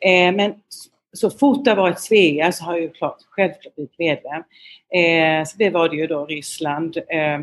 [0.00, 0.54] Eh, men
[1.12, 4.42] så fort det har varit Svea så har jag ju klart, självklart blivit medlem.
[4.94, 6.96] Eh, så det var det ju då Ryssland.
[6.96, 7.38] Eh,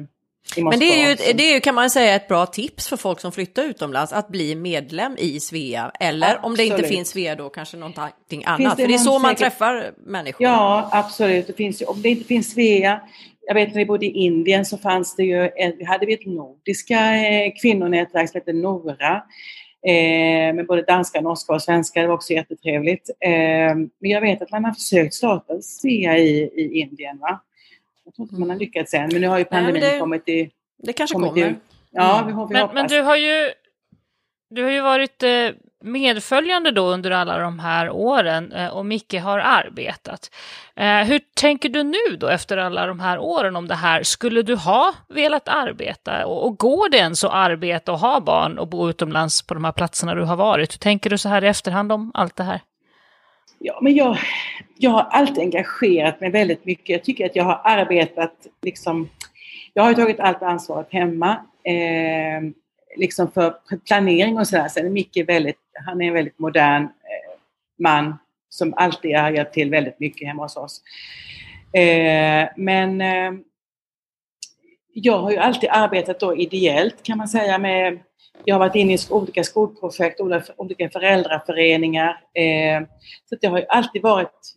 [0.55, 3.19] men det är, ju, det är ju kan man säga ett bra tips för folk
[3.19, 5.91] som flyttar utomlands att bli medlem i Svea.
[5.99, 6.45] Eller absolut.
[6.45, 8.77] om det inte finns Svea då kanske någonting annat.
[8.77, 9.39] Det för det är så man säkert...
[9.39, 10.47] träffar människor.
[10.47, 13.01] Ja absolut, det finns, om det inte finns Svea
[13.47, 16.25] jag vet när vi bodde i Indien så fanns det ju, vi hade vi ett
[16.25, 19.23] nordiska eh, kvinnonätverk som hette Nora.
[19.87, 23.09] Eh, med både danska, norska och svenska, det var också jättetrevligt.
[23.19, 27.17] Eh, men jag vet att man har försökt starta Svea i, i Indien.
[27.17, 27.41] Va?
[28.07, 30.29] Jag tror inte man har lyckats än, men nu har ju pandemin Nej, det, kommit
[30.29, 30.49] i...
[30.77, 31.49] Det kanske kommit kommer.
[31.49, 31.55] I,
[31.91, 33.51] ja, vi, vi men, men, du har ju,
[34.49, 35.49] du har ju varit eh,
[35.83, 40.31] medföljande då under alla de här åren eh, och Micke har arbetat.
[40.75, 44.03] Eh, hur tänker du nu då efter alla de här åren om det här?
[44.03, 48.59] Skulle du ha velat arbeta och, och går det ens att arbeta och ha barn
[48.59, 50.73] och bo utomlands på de här platserna du har varit?
[50.73, 52.61] Hur tänker du så här i efterhand om allt det här?
[53.59, 54.17] Ja, men jag,
[54.77, 56.89] jag har alltid engagerat mig väldigt mycket.
[56.89, 59.09] Jag tycker att jag har arbetat liksom...
[59.73, 61.31] Jag har tagit allt ansvaret hemma.
[61.63, 62.41] Eh,
[62.95, 63.55] liksom för
[63.85, 64.67] planering och sådär.
[64.67, 67.39] Sen är Micke väldigt, han är en väldigt modern eh,
[67.79, 68.17] man
[68.49, 70.81] som alltid har hjälpt till väldigt mycket hemma hos oss.
[71.73, 73.31] Eh, men eh,
[74.93, 77.99] jag har ju alltid arbetat då ideellt kan man säga med
[78.45, 80.19] jag har varit inne i olika skolprojekt,
[80.57, 82.09] olika föräldraföreningar.
[82.33, 82.87] Eh,
[83.29, 84.55] så det har ju alltid varit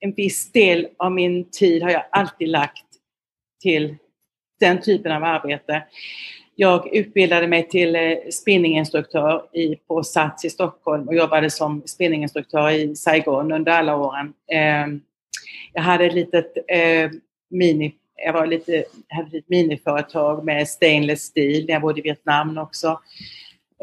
[0.00, 2.86] en viss del av min tid har jag alltid lagt
[3.62, 3.96] till
[4.60, 5.82] den typen av arbete.
[6.54, 12.70] Jag utbildade mig till eh, spinninginstruktör i, på Sats i Stockholm och jobbade som spinninginstruktör
[12.70, 14.32] i Saigon under alla åren.
[14.52, 14.86] Eh,
[15.72, 16.52] jag hade ett litet
[17.50, 17.94] mini
[18.24, 23.00] jag var lite, hade ett miniföretag med stainless steel när jag bodde i Vietnam också.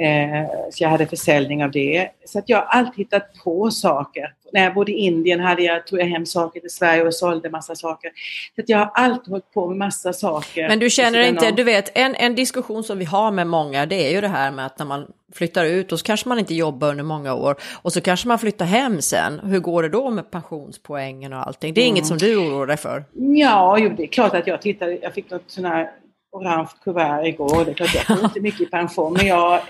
[0.02, 2.10] Eh, så jag hade försäljning av det.
[2.26, 4.34] Så att jag har alltid hittat på saker.
[4.54, 7.50] När jag bodde i Indien hade jag, tog jag hem saker till Sverige och sålde
[7.50, 8.12] massa saker.
[8.56, 10.68] Så att jag har alltid hållit på med massa saker.
[10.68, 11.56] Men du känner inte, någon...
[11.56, 14.52] du vet, en, en diskussion som vi har med många det är ju det här
[14.52, 17.56] med att när man flyttar ut och så kanske man inte jobbar under många år
[17.82, 19.40] och så kanske man flyttar hem sen.
[19.40, 21.74] Hur går det då med pensionspoängen och allting?
[21.74, 21.96] Det är mm.
[21.96, 23.04] inget som du oroar dig för?
[23.14, 25.92] Ja, jo, det är klart att jag tittade, jag fick något sån här
[26.32, 27.66] orange kuvert igår.
[27.66, 29.62] Det klart, jag får inte mycket i pension, men jag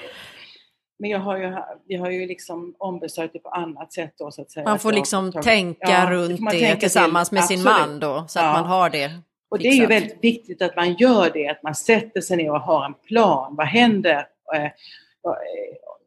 [0.99, 1.55] men jag har ju,
[1.87, 4.63] vi har ju liksom ombesörjt det på annat sätt då så att säga.
[4.63, 8.25] Man får liksom tagit, tänka ja, runt det tänka tillsammans till, med sin man då,
[8.27, 9.11] så att man har det.
[9.51, 12.51] Och det är ju väldigt viktigt att man gör det, att man sätter sig ner
[12.51, 13.55] och har en plan.
[13.55, 14.25] Vad händer?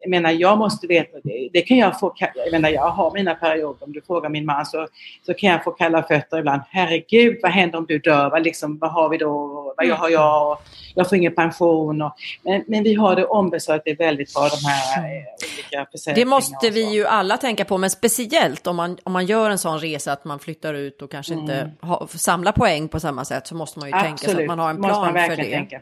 [0.05, 1.49] Jag menar, jag måste veta det.
[1.53, 3.85] Det kan jag få, jag menar, jag har mina perioder.
[3.85, 4.87] Om du frågar min man så,
[5.27, 6.63] så kan jag få kalla fötter ibland.
[6.71, 8.31] Herregud, vad händer om du dör?
[8.31, 9.75] Vad, liksom, vad har vi då?
[9.77, 10.59] Vad har jag?
[10.95, 12.03] Jag får ingen pension.
[12.03, 13.83] Och, men, men vi har det ombesörjt.
[13.85, 15.05] Det är väldigt bra de här eh,
[15.55, 16.25] olika försäkringarna.
[16.25, 19.59] Det måste vi ju alla tänka på, men speciellt om man, om man gör en
[19.59, 21.45] sån resa att man flyttar ut och kanske mm.
[21.45, 24.19] inte ha, samlar poäng på samma sätt så måste man ju Absolut.
[24.19, 25.81] tänka så att man har en plan för det.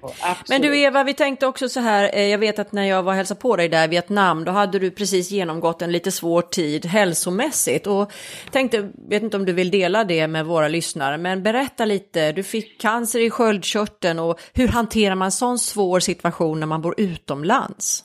[0.49, 2.11] Men du Eva, vi tänkte också så här.
[2.13, 4.53] Eh, jag vet att när jag var och hälsade på dig där i Vietnam, då
[4.53, 8.13] hade du precis genomgått en lite svår tid hälsomässigt och
[8.51, 12.33] tänkte, vet inte om du vill dela det med våra lyssnare, men berätta lite.
[12.33, 16.83] Du fick cancer i sköldkörteln och hur hanterar man en sån svår situation när man
[16.83, 18.05] bor utomlands?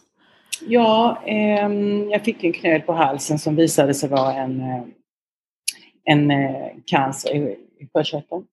[0.68, 1.70] Ja, eh,
[2.12, 4.84] jag fick en knöl på halsen som visade sig vara en, eh,
[6.03, 7.58] en eh, cancer i,
[7.93, 8.43] sköldkörteln.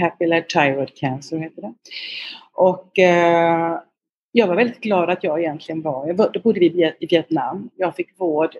[0.00, 1.74] Papillar thyroid cancer heter det.
[2.52, 3.78] Och eh,
[4.36, 7.70] jag var väldigt glad att jag egentligen var, jag, då bodde vi i Vietnam.
[7.76, 8.56] Jag fick vård.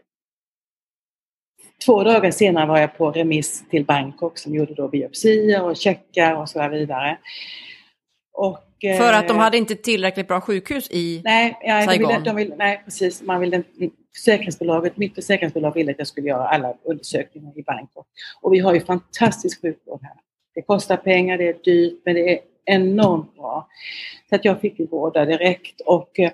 [1.86, 6.36] Två dagar senare var jag på remiss till Bangkok som gjorde då biopsier och checkar
[6.36, 7.18] och så vidare.
[8.32, 8.58] Och,
[8.98, 12.08] För att de eh, hade inte tillräckligt bra sjukhus i nej, ja, Saigon?
[12.08, 13.22] De ville, de ville, nej, precis.
[13.22, 13.62] Man ville,
[14.16, 18.06] försäkringsbolaget, mitt försäkringsbolag ville att jag skulle göra alla undersökningar i Bangkok.
[18.40, 20.16] Och vi har ju fantastisk sjukvård här.
[20.54, 23.68] Det kostar pengar, det är dyrt, men det är enormt bra.
[24.28, 25.80] Så att jag fick ju vård där direkt.
[25.80, 26.30] Och, eh,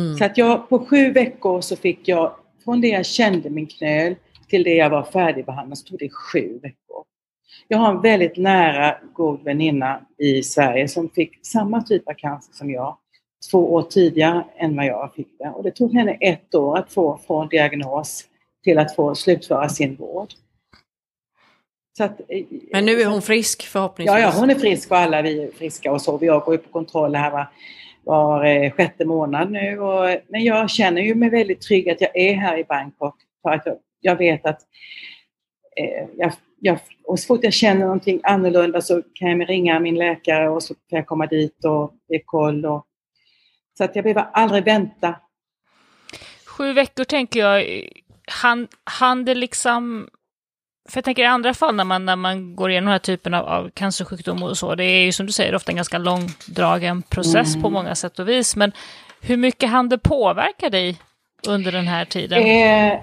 [0.00, 0.16] mm.
[0.16, 2.32] Så att jag på sju veckor så fick jag,
[2.64, 4.14] från det jag kände min knöl
[4.48, 7.04] till det jag var färdigbehandlad, så tog det sju veckor.
[7.68, 12.52] Jag har en väldigt nära god väninna i Sverige som fick samma typ av cancer
[12.52, 12.96] som jag
[13.50, 15.48] två år tidigare än vad jag fick det.
[15.48, 18.24] Och det tog henne ett år att få från diagnos
[18.64, 20.28] till att få slutföra sin vård.
[22.00, 24.20] Att, eh, Men nu är hon frisk förhoppningsvis?
[24.20, 26.18] Ja, ja, hon är frisk och alla vi är friska och så.
[26.22, 27.46] Jag går ju på kontroll här var,
[28.04, 29.78] var eh, sjätte månad nu.
[29.78, 33.14] Och, men jag känner ju mig väldigt trygg att jag är här i Bangkok.
[33.42, 34.60] För att jag, jag vet att
[35.76, 39.94] eh, jag, jag, och så fort jag känner någonting annorlunda så kan jag ringa min
[39.94, 42.66] läkare och så kan jag komma dit och ge koll.
[42.66, 42.86] Och,
[43.78, 45.14] så att jag behöver aldrig vänta.
[46.46, 47.88] Sju veckor tänker jag,
[48.26, 50.08] han, han det liksom
[50.88, 53.34] för jag tänker i andra fall när man, när man går igenom den här typen
[53.34, 57.02] av, av cancersjukdom och så, det är ju som du säger ofta en ganska långdragen
[57.02, 57.62] process mm.
[57.62, 58.56] på många sätt och vis.
[58.56, 58.72] Men
[59.20, 60.98] hur mycket hann det påverka dig
[61.48, 62.38] under den här tiden?
[62.38, 63.00] Eh,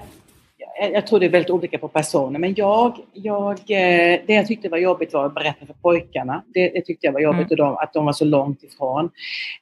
[0.94, 4.70] jag tror det är väldigt olika på personer, men jag, jag, eh, det jag tyckte
[4.70, 6.44] var jobbigt var att berätta för pojkarna.
[6.54, 7.58] Det, det tyckte jag var jobbigt, mm.
[7.58, 9.10] de, att de var så långt ifrån.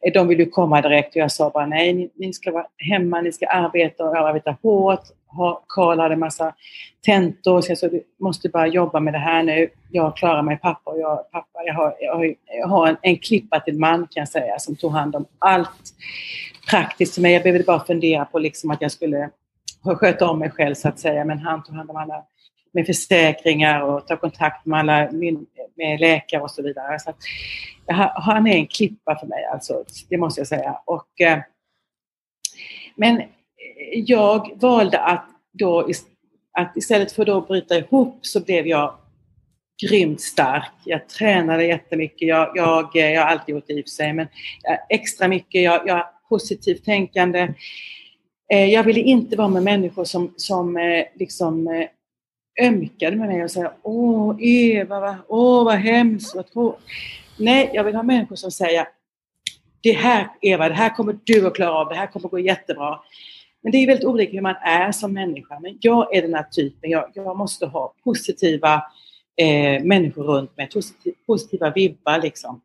[0.02, 3.22] Eh, de ville komma direkt och jag sa bara nej, ni, ni ska vara hemma,
[3.22, 5.04] ni ska arbeta och arbeta hårt.
[5.68, 6.56] Karl hade en massa
[7.06, 9.70] tentor, så jag sa du måste bara jobba med det här nu.
[9.92, 13.18] Jag klarar mig pappa och jag, pappa, jag har, jag har, jag har en, en
[13.18, 15.94] klippa till man kan jag säga som tog hand om allt
[16.70, 17.34] praktiskt för mig.
[17.34, 19.30] Jag behövde bara fundera på liksom att jag skulle
[19.84, 21.26] sköta om mig själv så att säga.
[21.26, 22.24] Men han tog hand om alla
[22.72, 25.12] med försäkringar och ta kontakt med alla
[25.76, 27.00] med läkare och så vidare.
[27.00, 27.18] Så att,
[28.16, 30.80] han är en klippa för mig alltså, det måste jag säga.
[30.86, 31.40] Och, eh,
[32.96, 33.24] men
[33.94, 35.90] jag valde att då
[36.58, 38.94] att istället för att bryta ihop så blev jag
[39.88, 40.72] grymt stark.
[40.84, 42.28] Jag tränade jättemycket.
[42.28, 44.28] Jag, jag, jag har alltid gjort det i och för sig, men
[44.90, 45.64] extra mycket.
[45.64, 47.54] Jag, jag positivt tänkande.
[48.54, 51.88] Eh, jag ville inte vara med människor som, som eh, liksom eh,
[52.68, 56.86] ömkade med mig och säger Åh Eva, vad, åh vad hemskt, vad tråkigt.
[57.38, 58.88] Nej, jag vill ha människor som säger
[59.82, 62.40] Det här Eva, det här kommer du att klara av, det här kommer att gå
[62.40, 63.00] jättebra.
[63.64, 65.60] Men det är väldigt olika hur man är som människa.
[65.60, 68.84] Men jag är den här typen, jag, jag måste ha positiva
[69.42, 72.62] eh, människor runt mig, positiva, positiva vibbar liksom.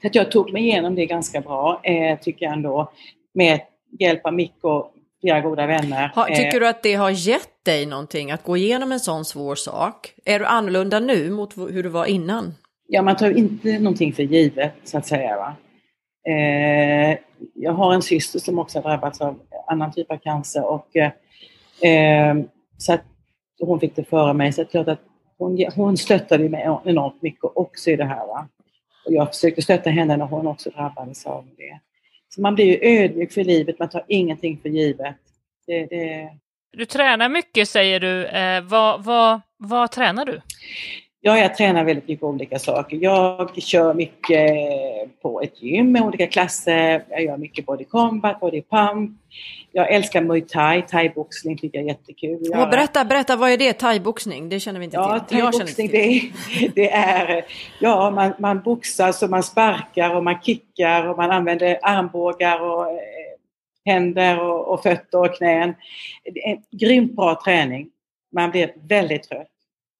[0.00, 2.92] Så att jag tog mig igenom det ganska bra, eh, tycker jag ändå,
[3.34, 3.60] med
[4.00, 6.12] hjälp av Micke och flera goda vänner.
[6.14, 9.24] Ha, tycker eh, du att det har gett dig någonting att gå igenom en sån
[9.24, 10.14] svår sak?
[10.24, 12.54] Är du annorlunda nu mot hur du var innan?
[12.88, 15.36] Ja, man tar inte någonting för givet så att säga.
[15.36, 15.56] Va?
[16.32, 17.18] Eh,
[17.54, 20.96] jag har en syster som också har drabbats av annan typ av cancer och
[21.86, 22.36] eh,
[22.78, 23.04] så att
[23.60, 24.52] hon fick det före mig.
[24.52, 25.00] Så klart att
[25.38, 28.26] hon, hon stöttade mig enormt mycket också i det här.
[28.26, 28.48] Va?
[29.06, 31.80] Och jag försökte stötta henne när hon också drabbades av det.
[32.28, 35.16] Så man blir ju ödmjuk för livet, man tar ingenting för givet.
[35.66, 36.30] Det, det...
[36.72, 38.26] Du tränar mycket säger du.
[38.26, 40.40] Eh, vad, vad, vad tränar du?
[41.20, 42.96] Ja, jag tränar väldigt mycket olika saker.
[42.96, 44.50] Jag kör mycket
[45.22, 47.04] på ett gym med olika klasser.
[47.08, 49.10] Jag gör mycket body combat, body pump.
[49.72, 52.52] Jag älskar muay thai, thaiboxning tycker jag är jättekul.
[52.52, 54.48] Oh, berätta, berätta, vad är det thaiboxning?
[54.48, 55.38] Det känner vi inte ja, till.
[55.38, 56.30] Thaiboxning, det,
[56.74, 57.44] det är,
[57.80, 62.90] ja, man, man boxas och man sparkar och man kickar och man använder armbågar och
[62.90, 62.98] eh,
[63.84, 65.74] händer och, och fötter och knän.
[66.24, 67.90] Det är en grymt bra träning.
[68.32, 69.48] Man blir väldigt trött.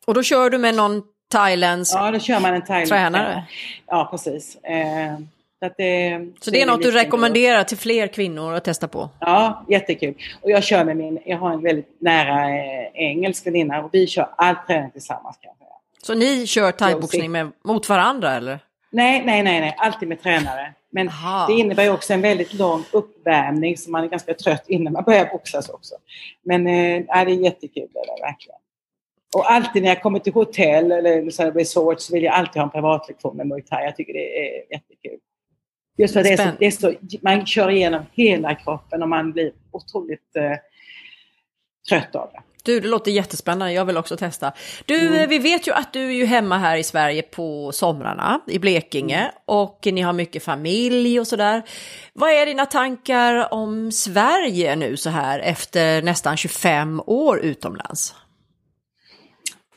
[0.08, 1.02] Och då kör du med någon
[1.32, 3.44] thailändsk Ja, då kör man en thailändsk tränare?
[3.86, 4.56] Ja, precis.
[4.56, 5.18] Eh,
[5.60, 9.10] så, det, så det är något du rekommenderar till fler kvinnor att testa på?
[9.20, 10.14] Ja, jättekul.
[10.42, 14.06] Och jag kör med min, jag har en väldigt nära eh, engelsk väninna och vi
[14.06, 15.76] kör all träning tillsammans kan jag säga.
[16.02, 18.58] Så ni kör thaiboxning med, mot varandra eller?
[18.90, 20.74] Nej, nej, nej, nej, alltid med tränare.
[20.90, 21.46] Men Aha.
[21.46, 25.04] det innebär ju också en väldigt lång uppvärmning så man är ganska trött innan man
[25.04, 25.94] börjar boxas också.
[26.42, 28.58] Men eh, det är jättekul det är verkligen.
[29.36, 32.62] Och alltid när jag kommer till hotell eller så resort så vill jag alltid ha
[32.62, 33.84] en privatlektion med muay thai.
[33.84, 35.18] Jag tycker det är jättekul.
[35.98, 39.32] Just för det är, så, det är så, man kör igenom hela kroppen och man
[39.32, 40.52] blir otroligt eh,
[41.88, 42.42] trött av det.
[42.62, 43.72] Du, det låter jättespännande.
[43.72, 44.52] Jag vill också testa.
[44.84, 45.14] Du, mm.
[45.14, 48.58] Eh, vi vet ju att du är ju hemma här i Sverige på somrarna i
[48.58, 49.32] Blekinge mm.
[49.44, 51.62] och ni har mycket familj och sådär.
[52.12, 58.14] Vad är dina tankar om Sverige nu så här efter nästan 25 år utomlands?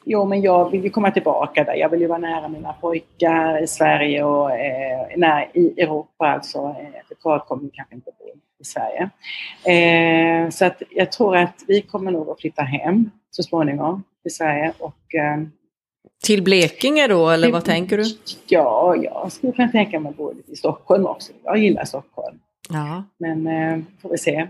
[0.06, 1.76] Jo, men jag vill ju komma tillbaka där.
[1.76, 6.58] Jag vill ju vara nära mina pojkar i Sverige och eh, nära i Europa alltså.
[6.58, 8.26] Eh, för kommer kanske inte bo
[8.60, 9.10] i Sverige.
[9.66, 14.36] Eh, så att jag tror att vi kommer nog att flytta hem så småningom till
[14.36, 15.43] Sverige och eh,
[16.24, 18.04] till Blekinge då, eller vad tänker du?
[18.47, 21.32] Ja, jag skulle kunna tänka mig att bo lite i Stockholm också.
[21.43, 22.39] Jag gillar Stockholm.
[22.70, 23.04] Ja.
[23.18, 24.47] Men eh, får vi se.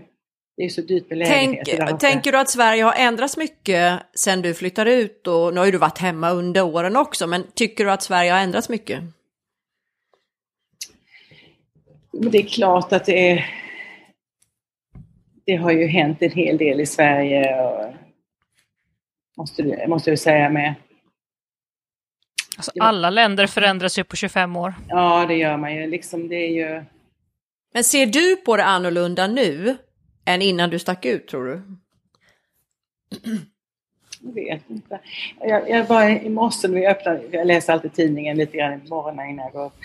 [0.56, 1.86] Det är så dyrt med lägenheter.
[1.86, 5.26] Tänk, tänker du att Sverige har ändrats mycket sen du flyttade ut?
[5.26, 8.32] Och, nu har ju du varit hemma under åren också, men tycker du att Sverige
[8.32, 9.02] har ändrats mycket?
[12.12, 13.46] Det är klart att det är...
[15.44, 17.94] Det har ju hänt en hel del i Sverige, och,
[19.36, 20.74] måste, måste jag säga med.
[22.56, 24.74] Alltså, alla länder förändras ju på 25 år.
[24.88, 25.86] Ja, det gör man ju.
[25.86, 26.84] Liksom, det är ju...
[27.74, 29.76] Men ser du på det annorlunda nu
[30.24, 31.62] än innan du stack ut tror du?
[34.20, 35.00] Jag vet inte.
[35.40, 38.88] Jag, jag var i morse när vi öppnade, jag läser alltid tidningen lite grann i
[38.88, 39.76] morgonen innan jag går upp.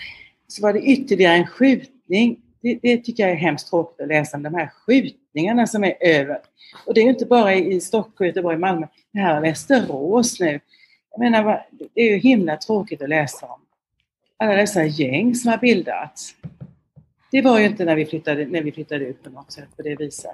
[0.46, 2.36] Så var det ytterligare en skjutning.
[2.60, 5.94] Det, det, tycker jag är hemskt tråkigt att läsa om de här skjutningarna som är
[6.00, 6.38] över.
[6.86, 8.86] Och det är ju inte bara i Stockholm, Göteborg, Malmö.
[9.12, 10.60] Det här är Västerås nu.
[11.10, 13.60] Jag menar, det är ju himla tråkigt att läsa om.
[14.36, 16.34] Alla dessa gäng som har bildats.
[17.30, 19.82] Det var ju inte när vi flyttade, när vi flyttade ut på något sätt på
[19.82, 20.30] det viset.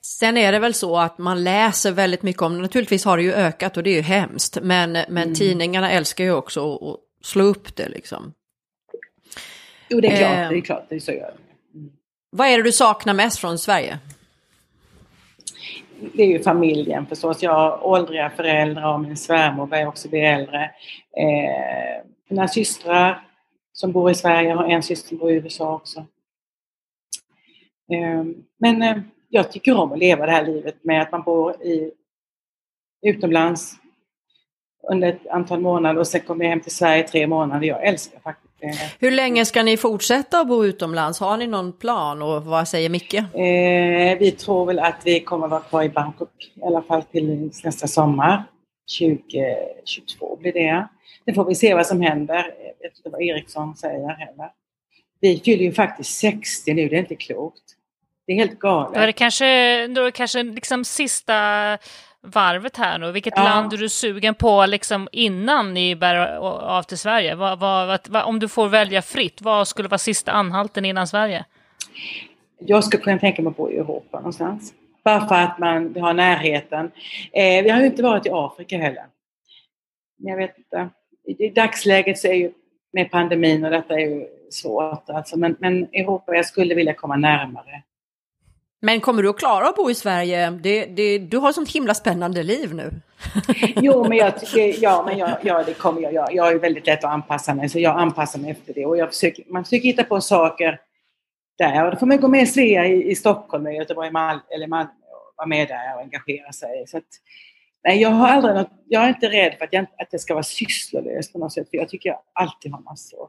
[0.00, 2.62] Sen är det väl så att man läser väldigt mycket om det.
[2.62, 4.58] Naturligtvis har det ju ökat och det är ju hemskt.
[4.62, 5.34] Men, men mm.
[5.34, 8.32] tidningarna älskar ju också att slå upp det liksom.
[9.88, 10.38] Jo, det är klart.
[10.38, 11.34] Eh, det är klart, det är så gör
[11.74, 11.90] mm.
[12.30, 13.98] Vad är det du saknar mest från Sverige?
[16.14, 17.42] Det är ju familjen förstås.
[17.42, 20.64] Jag har åldriga föräldrar och min svärmor börjar också bli äldre.
[21.16, 23.22] Eh, mina systrar
[23.80, 24.48] som bor i Sverige.
[24.48, 26.04] Jag har en syster som bor i USA också.
[27.92, 31.62] Ehm, men eh, jag tycker om att leva det här livet med att man bor
[31.62, 31.92] i,
[33.06, 33.74] utomlands
[34.90, 37.66] under ett antal månader och sen kommer jag hem till Sverige tre månader.
[37.66, 38.74] Jag älskar faktiskt det.
[38.98, 41.20] Hur länge ska ni fortsätta att bo utomlands?
[41.20, 43.14] Har ni någon plan och vad säger Micke?
[43.14, 47.02] Eh, vi tror väl att vi kommer att vara kvar i Bangkok i alla fall
[47.02, 48.44] till nästa sommar.
[48.98, 50.88] 2022 blir det.
[51.24, 52.54] Nu får vi se vad som händer.
[52.84, 54.50] Inte vad Eriksson säger heller.
[55.20, 57.62] Vi fyller ju faktiskt 60 nu, det är inte klokt.
[58.26, 58.94] Det är helt galet.
[58.94, 61.78] Då är det kanske, då är det kanske liksom sista
[62.20, 63.12] varvet här nu.
[63.12, 63.42] Vilket ja.
[63.42, 67.34] land är du sugen på liksom innan ni bär av till Sverige?
[67.34, 71.44] Vad, vad, vad, om du får välja fritt, vad skulle vara sista anhalten innan Sverige?
[72.58, 74.74] Jag skulle kunna tänka mig att bo i Europa någonstans.
[75.04, 76.90] Bara för att man har närheten.
[77.32, 79.04] Eh, vi har ju inte varit i Afrika heller.
[80.18, 80.88] Men jag vet inte
[81.38, 82.52] i dagsläget så är ju
[82.92, 87.16] med pandemin och detta är ju svårt alltså, men, men Europa, jag skulle vilja komma
[87.16, 87.82] närmare.
[88.82, 90.50] Men kommer du att klara att bo i Sverige?
[90.50, 92.90] Det, det, du har sånt himla spännande liv nu.
[93.76, 94.32] jo, men jag
[94.80, 96.34] ja, men jag, ja, det kommer jag.
[96.34, 98.86] Jag är väldigt lätt att anpassa mig, så jag anpassar mig efter det.
[98.86, 100.80] Och jag försöker, man försöker hitta på saker
[101.58, 101.84] där.
[101.84, 104.66] Och då får man gå med i Svea i, i Stockholm, i Göteborg, Mal eller
[104.66, 106.84] Malmö och vara med där och engagera sig.
[106.86, 107.04] Så att,
[107.84, 110.34] Nej, jag har aldrig något, jag är inte rädd för att jag, att jag ska
[110.34, 113.28] vara sysslolös på något sätt, för jag tycker jag alltid har massor.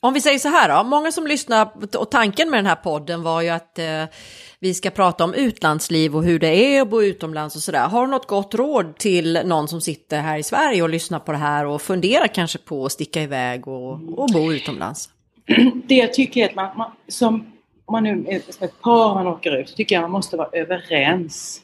[0.00, 3.22] Om vi säger så här då, många som lyssnar och tanken med den här podden
[3.22, 4.04] var ju att eh,
[4.60, 7.88] vi ska prata om utlandsliv och hur det är att bo utomlands och sådär.
[7.88, 11.32] Har du något gott råd till någon som sitter här i Sverige och lyssnar på
[11.32, 15.08] det här och funderar kanske på att sticka iväg och, och bo utomlands?
[15.84, 17.52] Det jag tycker är att man, man som
[17.86, 20.36] om man nu är som ett par man åker ut, så tycker jag man måste
[20.36, 21.62] vara överens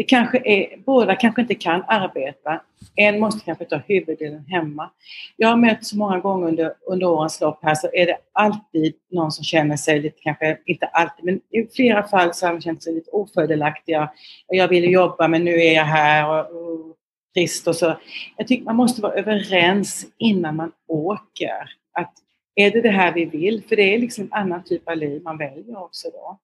[0.00, 2.60] det kanske är, båda kanske inte kan arbeta.
[2.96, 4.90] En måste kanske ta huvuddelen hemma.
[5.36, 8.94] Jag har mött så många gånger under, under årens lopp här så är det alltid
[9.10, 12.60] någon som känner sig lite, kanske inte alltid, men i flera fall så har de
[12.60, 14.10] känt sig lite ofördelaktiga.
[14.48, 16.96] Jag ville jobba men nu är jag här och, och
[17.34, 17.96] trist och så.
[18.36, 21.70] Jag tycker man måste vara överens innan man åker.
[21.92, 22.12] Att
[22.54, 23.62] är det det här vi vill?
[23.68, 26.38] För det är liksom en annan typ av liv man väljer också då.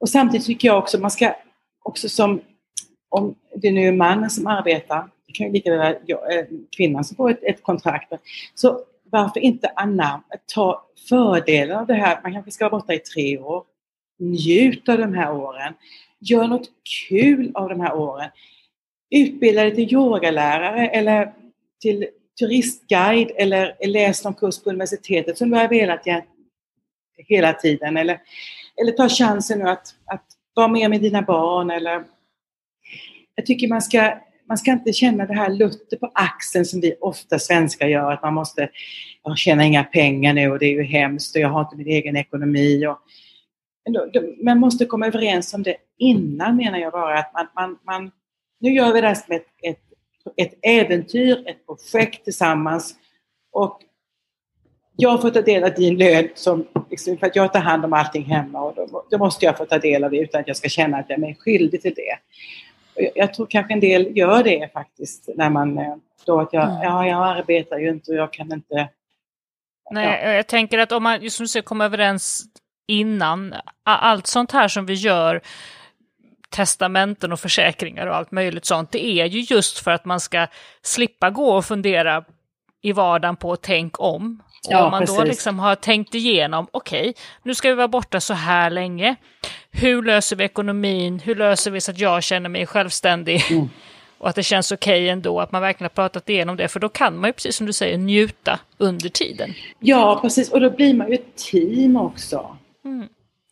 [0.00, 1.34] Och samtidigt tycker jag också man ska
[1.86, 2.40] också som,
[3.08, 7.04] om det nu är mannen som arbetar, det kan ju lika väl vara eh, kvinnan
[7.04, 8.12] som får ett, ett kontrakt.
[8.54, 8.80] Så
[9.10, 10.22] varför inte anamma,
[10.54, 12.20] ta fördelen av det här.
[12.22, 13.64] Man kanske ska vara borta i tre år.
[14.18, 15.74] Njut av de här åren.
[16.20, 16.68] Gör något
[17.08, 18.30] kul av de här åren.
[19.10, 21.32] Utbilda dig till yogalärare eller
[21.80, 22.06] till
[22.38, 26.02] turistguide eller läs någon kurs på universitetet som du har velat
[27.16, 27.96] hela tiden.
[27.96, 28.20] Eller,
[28.80, 32.04] eller ta chansen nu att, att vara med med dina barn eller...
[33.34, 36.94] Jag tycker man ska, man ska inte känna det här lutter på axeln som vi
[37.00, 38.68] ofta svenskar gör, att man måste,
[39.22, 41.86] jag tjänar inga pengar nu och det är ju hemskt och jag har inte min
[41.86, 42.86] egen ekonomi.
[42.86, 42.98] Och,
[44.44, 48.10] man måste komma överens om det innan menar jag bara att man, man, man
[48.60, 49.80] nu gör vi det här som ett, ett,
[50.36, 52.94] ett äventyr, ett projekt tillsammans
[53.52, 53.80] och
[54.96, 57.92] jag får ta del av din lön som, liksom, för att jag tar hand om
[57.92, 60.56] allting hemma och då, då, måste jag få ta del av det utan att jag
[60.56, 62.18] ska känna att jag är skyldig till det.
[62.94, 65.94] Jag, jag tror kanske en del gör det faktiskt när man eh,
[66.26, 66.82] då att jag, mm.
[66.82, 68.88] ja, jag arbetar ju inte och jag kan inte...
[69.90, 70.32] Nej, ja.
[70.32, 72.44] jag tänker att om man just du säger, kommer överens
[72.88, 75.40] innan, allt sånt här som vi gör,
[76.50, 80.46] testamenten och försäkringar och allt möjligt sånt, det är ju just för att man ska
[80.82, 82.24] slippa gå och fundera
[82.82, 84.42] i vardagen på tänk om.
[84.70, 85.16] Ja, om man precis.
[85.16, 89.16] då liksom har tänkt igenom, okej, okay, nu ska vi vara borta så här länge.
[89.70, 91.18] Hur löser vi ekonomin?
[91.18, 93.42] Hur löser vi så att jag känner mig självständig?
[93.50, 93.68] Mm.
[94.18, 96.68] Och att det känns okej okay ändå, att man verkligen har pratat igenom det.
[96.68, 99.54] För då kan man ju, precis som du säger, njuta under tiden.
[99.78, 100.52] Ja, precis.
[100.52, 102.56] Och då blir man ju ett team också.
[102.84, 103.08] Mm.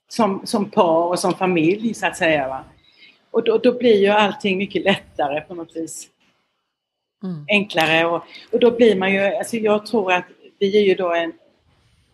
[0.08, 2.48] Som, som par och som familj, så att säga.
[2.48, 2.64] Va?
[3.30, 6.08] Och då, då blir ju allting mycket lättare på något vis.
[7.22, 7.44] Mm.
[7.48, 10.24] Enklare och, och då blir man ju, alltså jag tror att
[10.64, 11.32] vi är ju då en,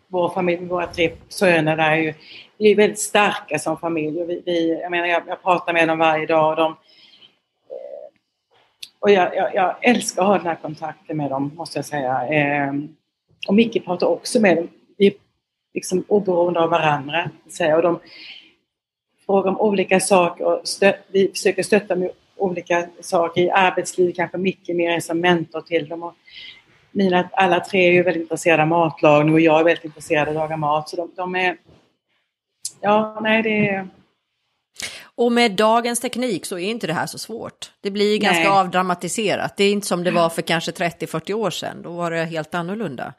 [0.09, 2.14] vår familj, våra tre söner där är ju,
[2.59, 4.22] vi är väldigt starka som familj.
[4.22, 8.11] Och vi, vi, jag menar, jag, jag, pratar med dem varje dag och de eh,
[9.01, 12.28] och jag, jag, jag, älskar att ha den här kontakten med dem, måste jag säga.
[12.28, 12.74] Eh,
[13.48, 14.68] och Micke pratar också med dem.
[14.98, 15.12] Vi är
[15.74, 17.30] liksom oberoende av varandra.
[17.76, 18.01] Och de
[19.26, 24.38] frågar om olika saker och stö, vi försöker stötta med olika saker i arbetslivet, kanske
[24.38, 26.03] Micke mer som mentor till dem.
[26.03, 26.14] Och
[26.91, 30.28] mina, alla tre är ju väldigt intresserade av matlagning och jag är väldigt intresserad av
[30.28, 30.88] att laga mat.
[30.88, 31.57] Så de, de är...
[32.80, 33.88] Ja, nej det är...
[35.14, 37.72] Och med dagens teknik så är inte det här så svårt.
[37.80, 38.59] Det blir ganska nej.
[38.59, 39.57] avdramatiserat.
[39.57, 41.82] Det är inte som det var för kanske 30-40 år sedan.
[41.82, 43.14] Då var det helt annorlunda.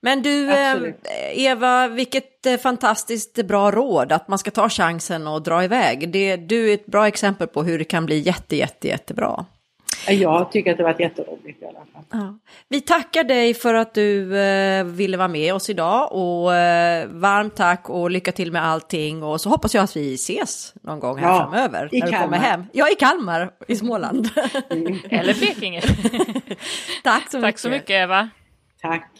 [0.00, 1.00] Men du, Absolut.
[1.04, 6.12] Eh, Eva, vilket eh, fantastiskt bra råd att man ska ta chansen och dra iväg.
[6.12, 9.44] Det, du är ett bra exempel på hur det kan bli jätte, jätte, jättebra.
[10.08, 12.02] Jag tycker att det varit jätteroligt i alla fall.
[12.10, 12.38] Ja.
[12.68, 17.56] Vi tackar dig för att du eh, ville vara med oss idag och eh, varmt
[17.56, 21.18] tack och lycka till med allting och så hoppas jag att vi ses någon gång
[21.18, 21.88] här ja, framöver.
[21.92, 22.18] I när Kalmar.
[22.18, 22.64] Du kommer hem.
[22.72, 24.28] Ja, i Kalmar i Småland.
[24.70, 24.98] Mm.
[25.10, 25.80] Eller Blekinge.
[27.04, 27.42] tack så mycket.
[27.42, 28.30] Tack så mycket Eva.
[28.82, 29.10] Tack.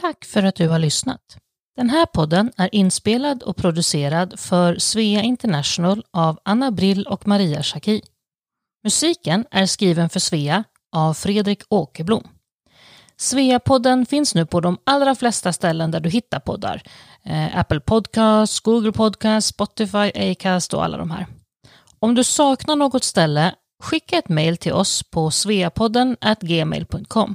[0.00, 1.38] Tack för att du har lyssnat.
[1.78, 7.62] Den här podden är inspelad och producerad för Svea International av Anna Brill och Maria
[7.62, 8.02] Schacki.
[8.84, 12.28] Musiken är skriven för Svea av Fredrik Åkerblom.
[13.16, 16.82] Svea-podden finns nu på de allra flesta ställen där du hittar poddar.
[17.22, 21.26] Eh, Apple Podcasts, Google Podcasts, Spotify, Acast och alla de här.
[21.98, 27.34] Om du saknar något ställe, skicka ett mejl till oss på sveapodden gmail.com.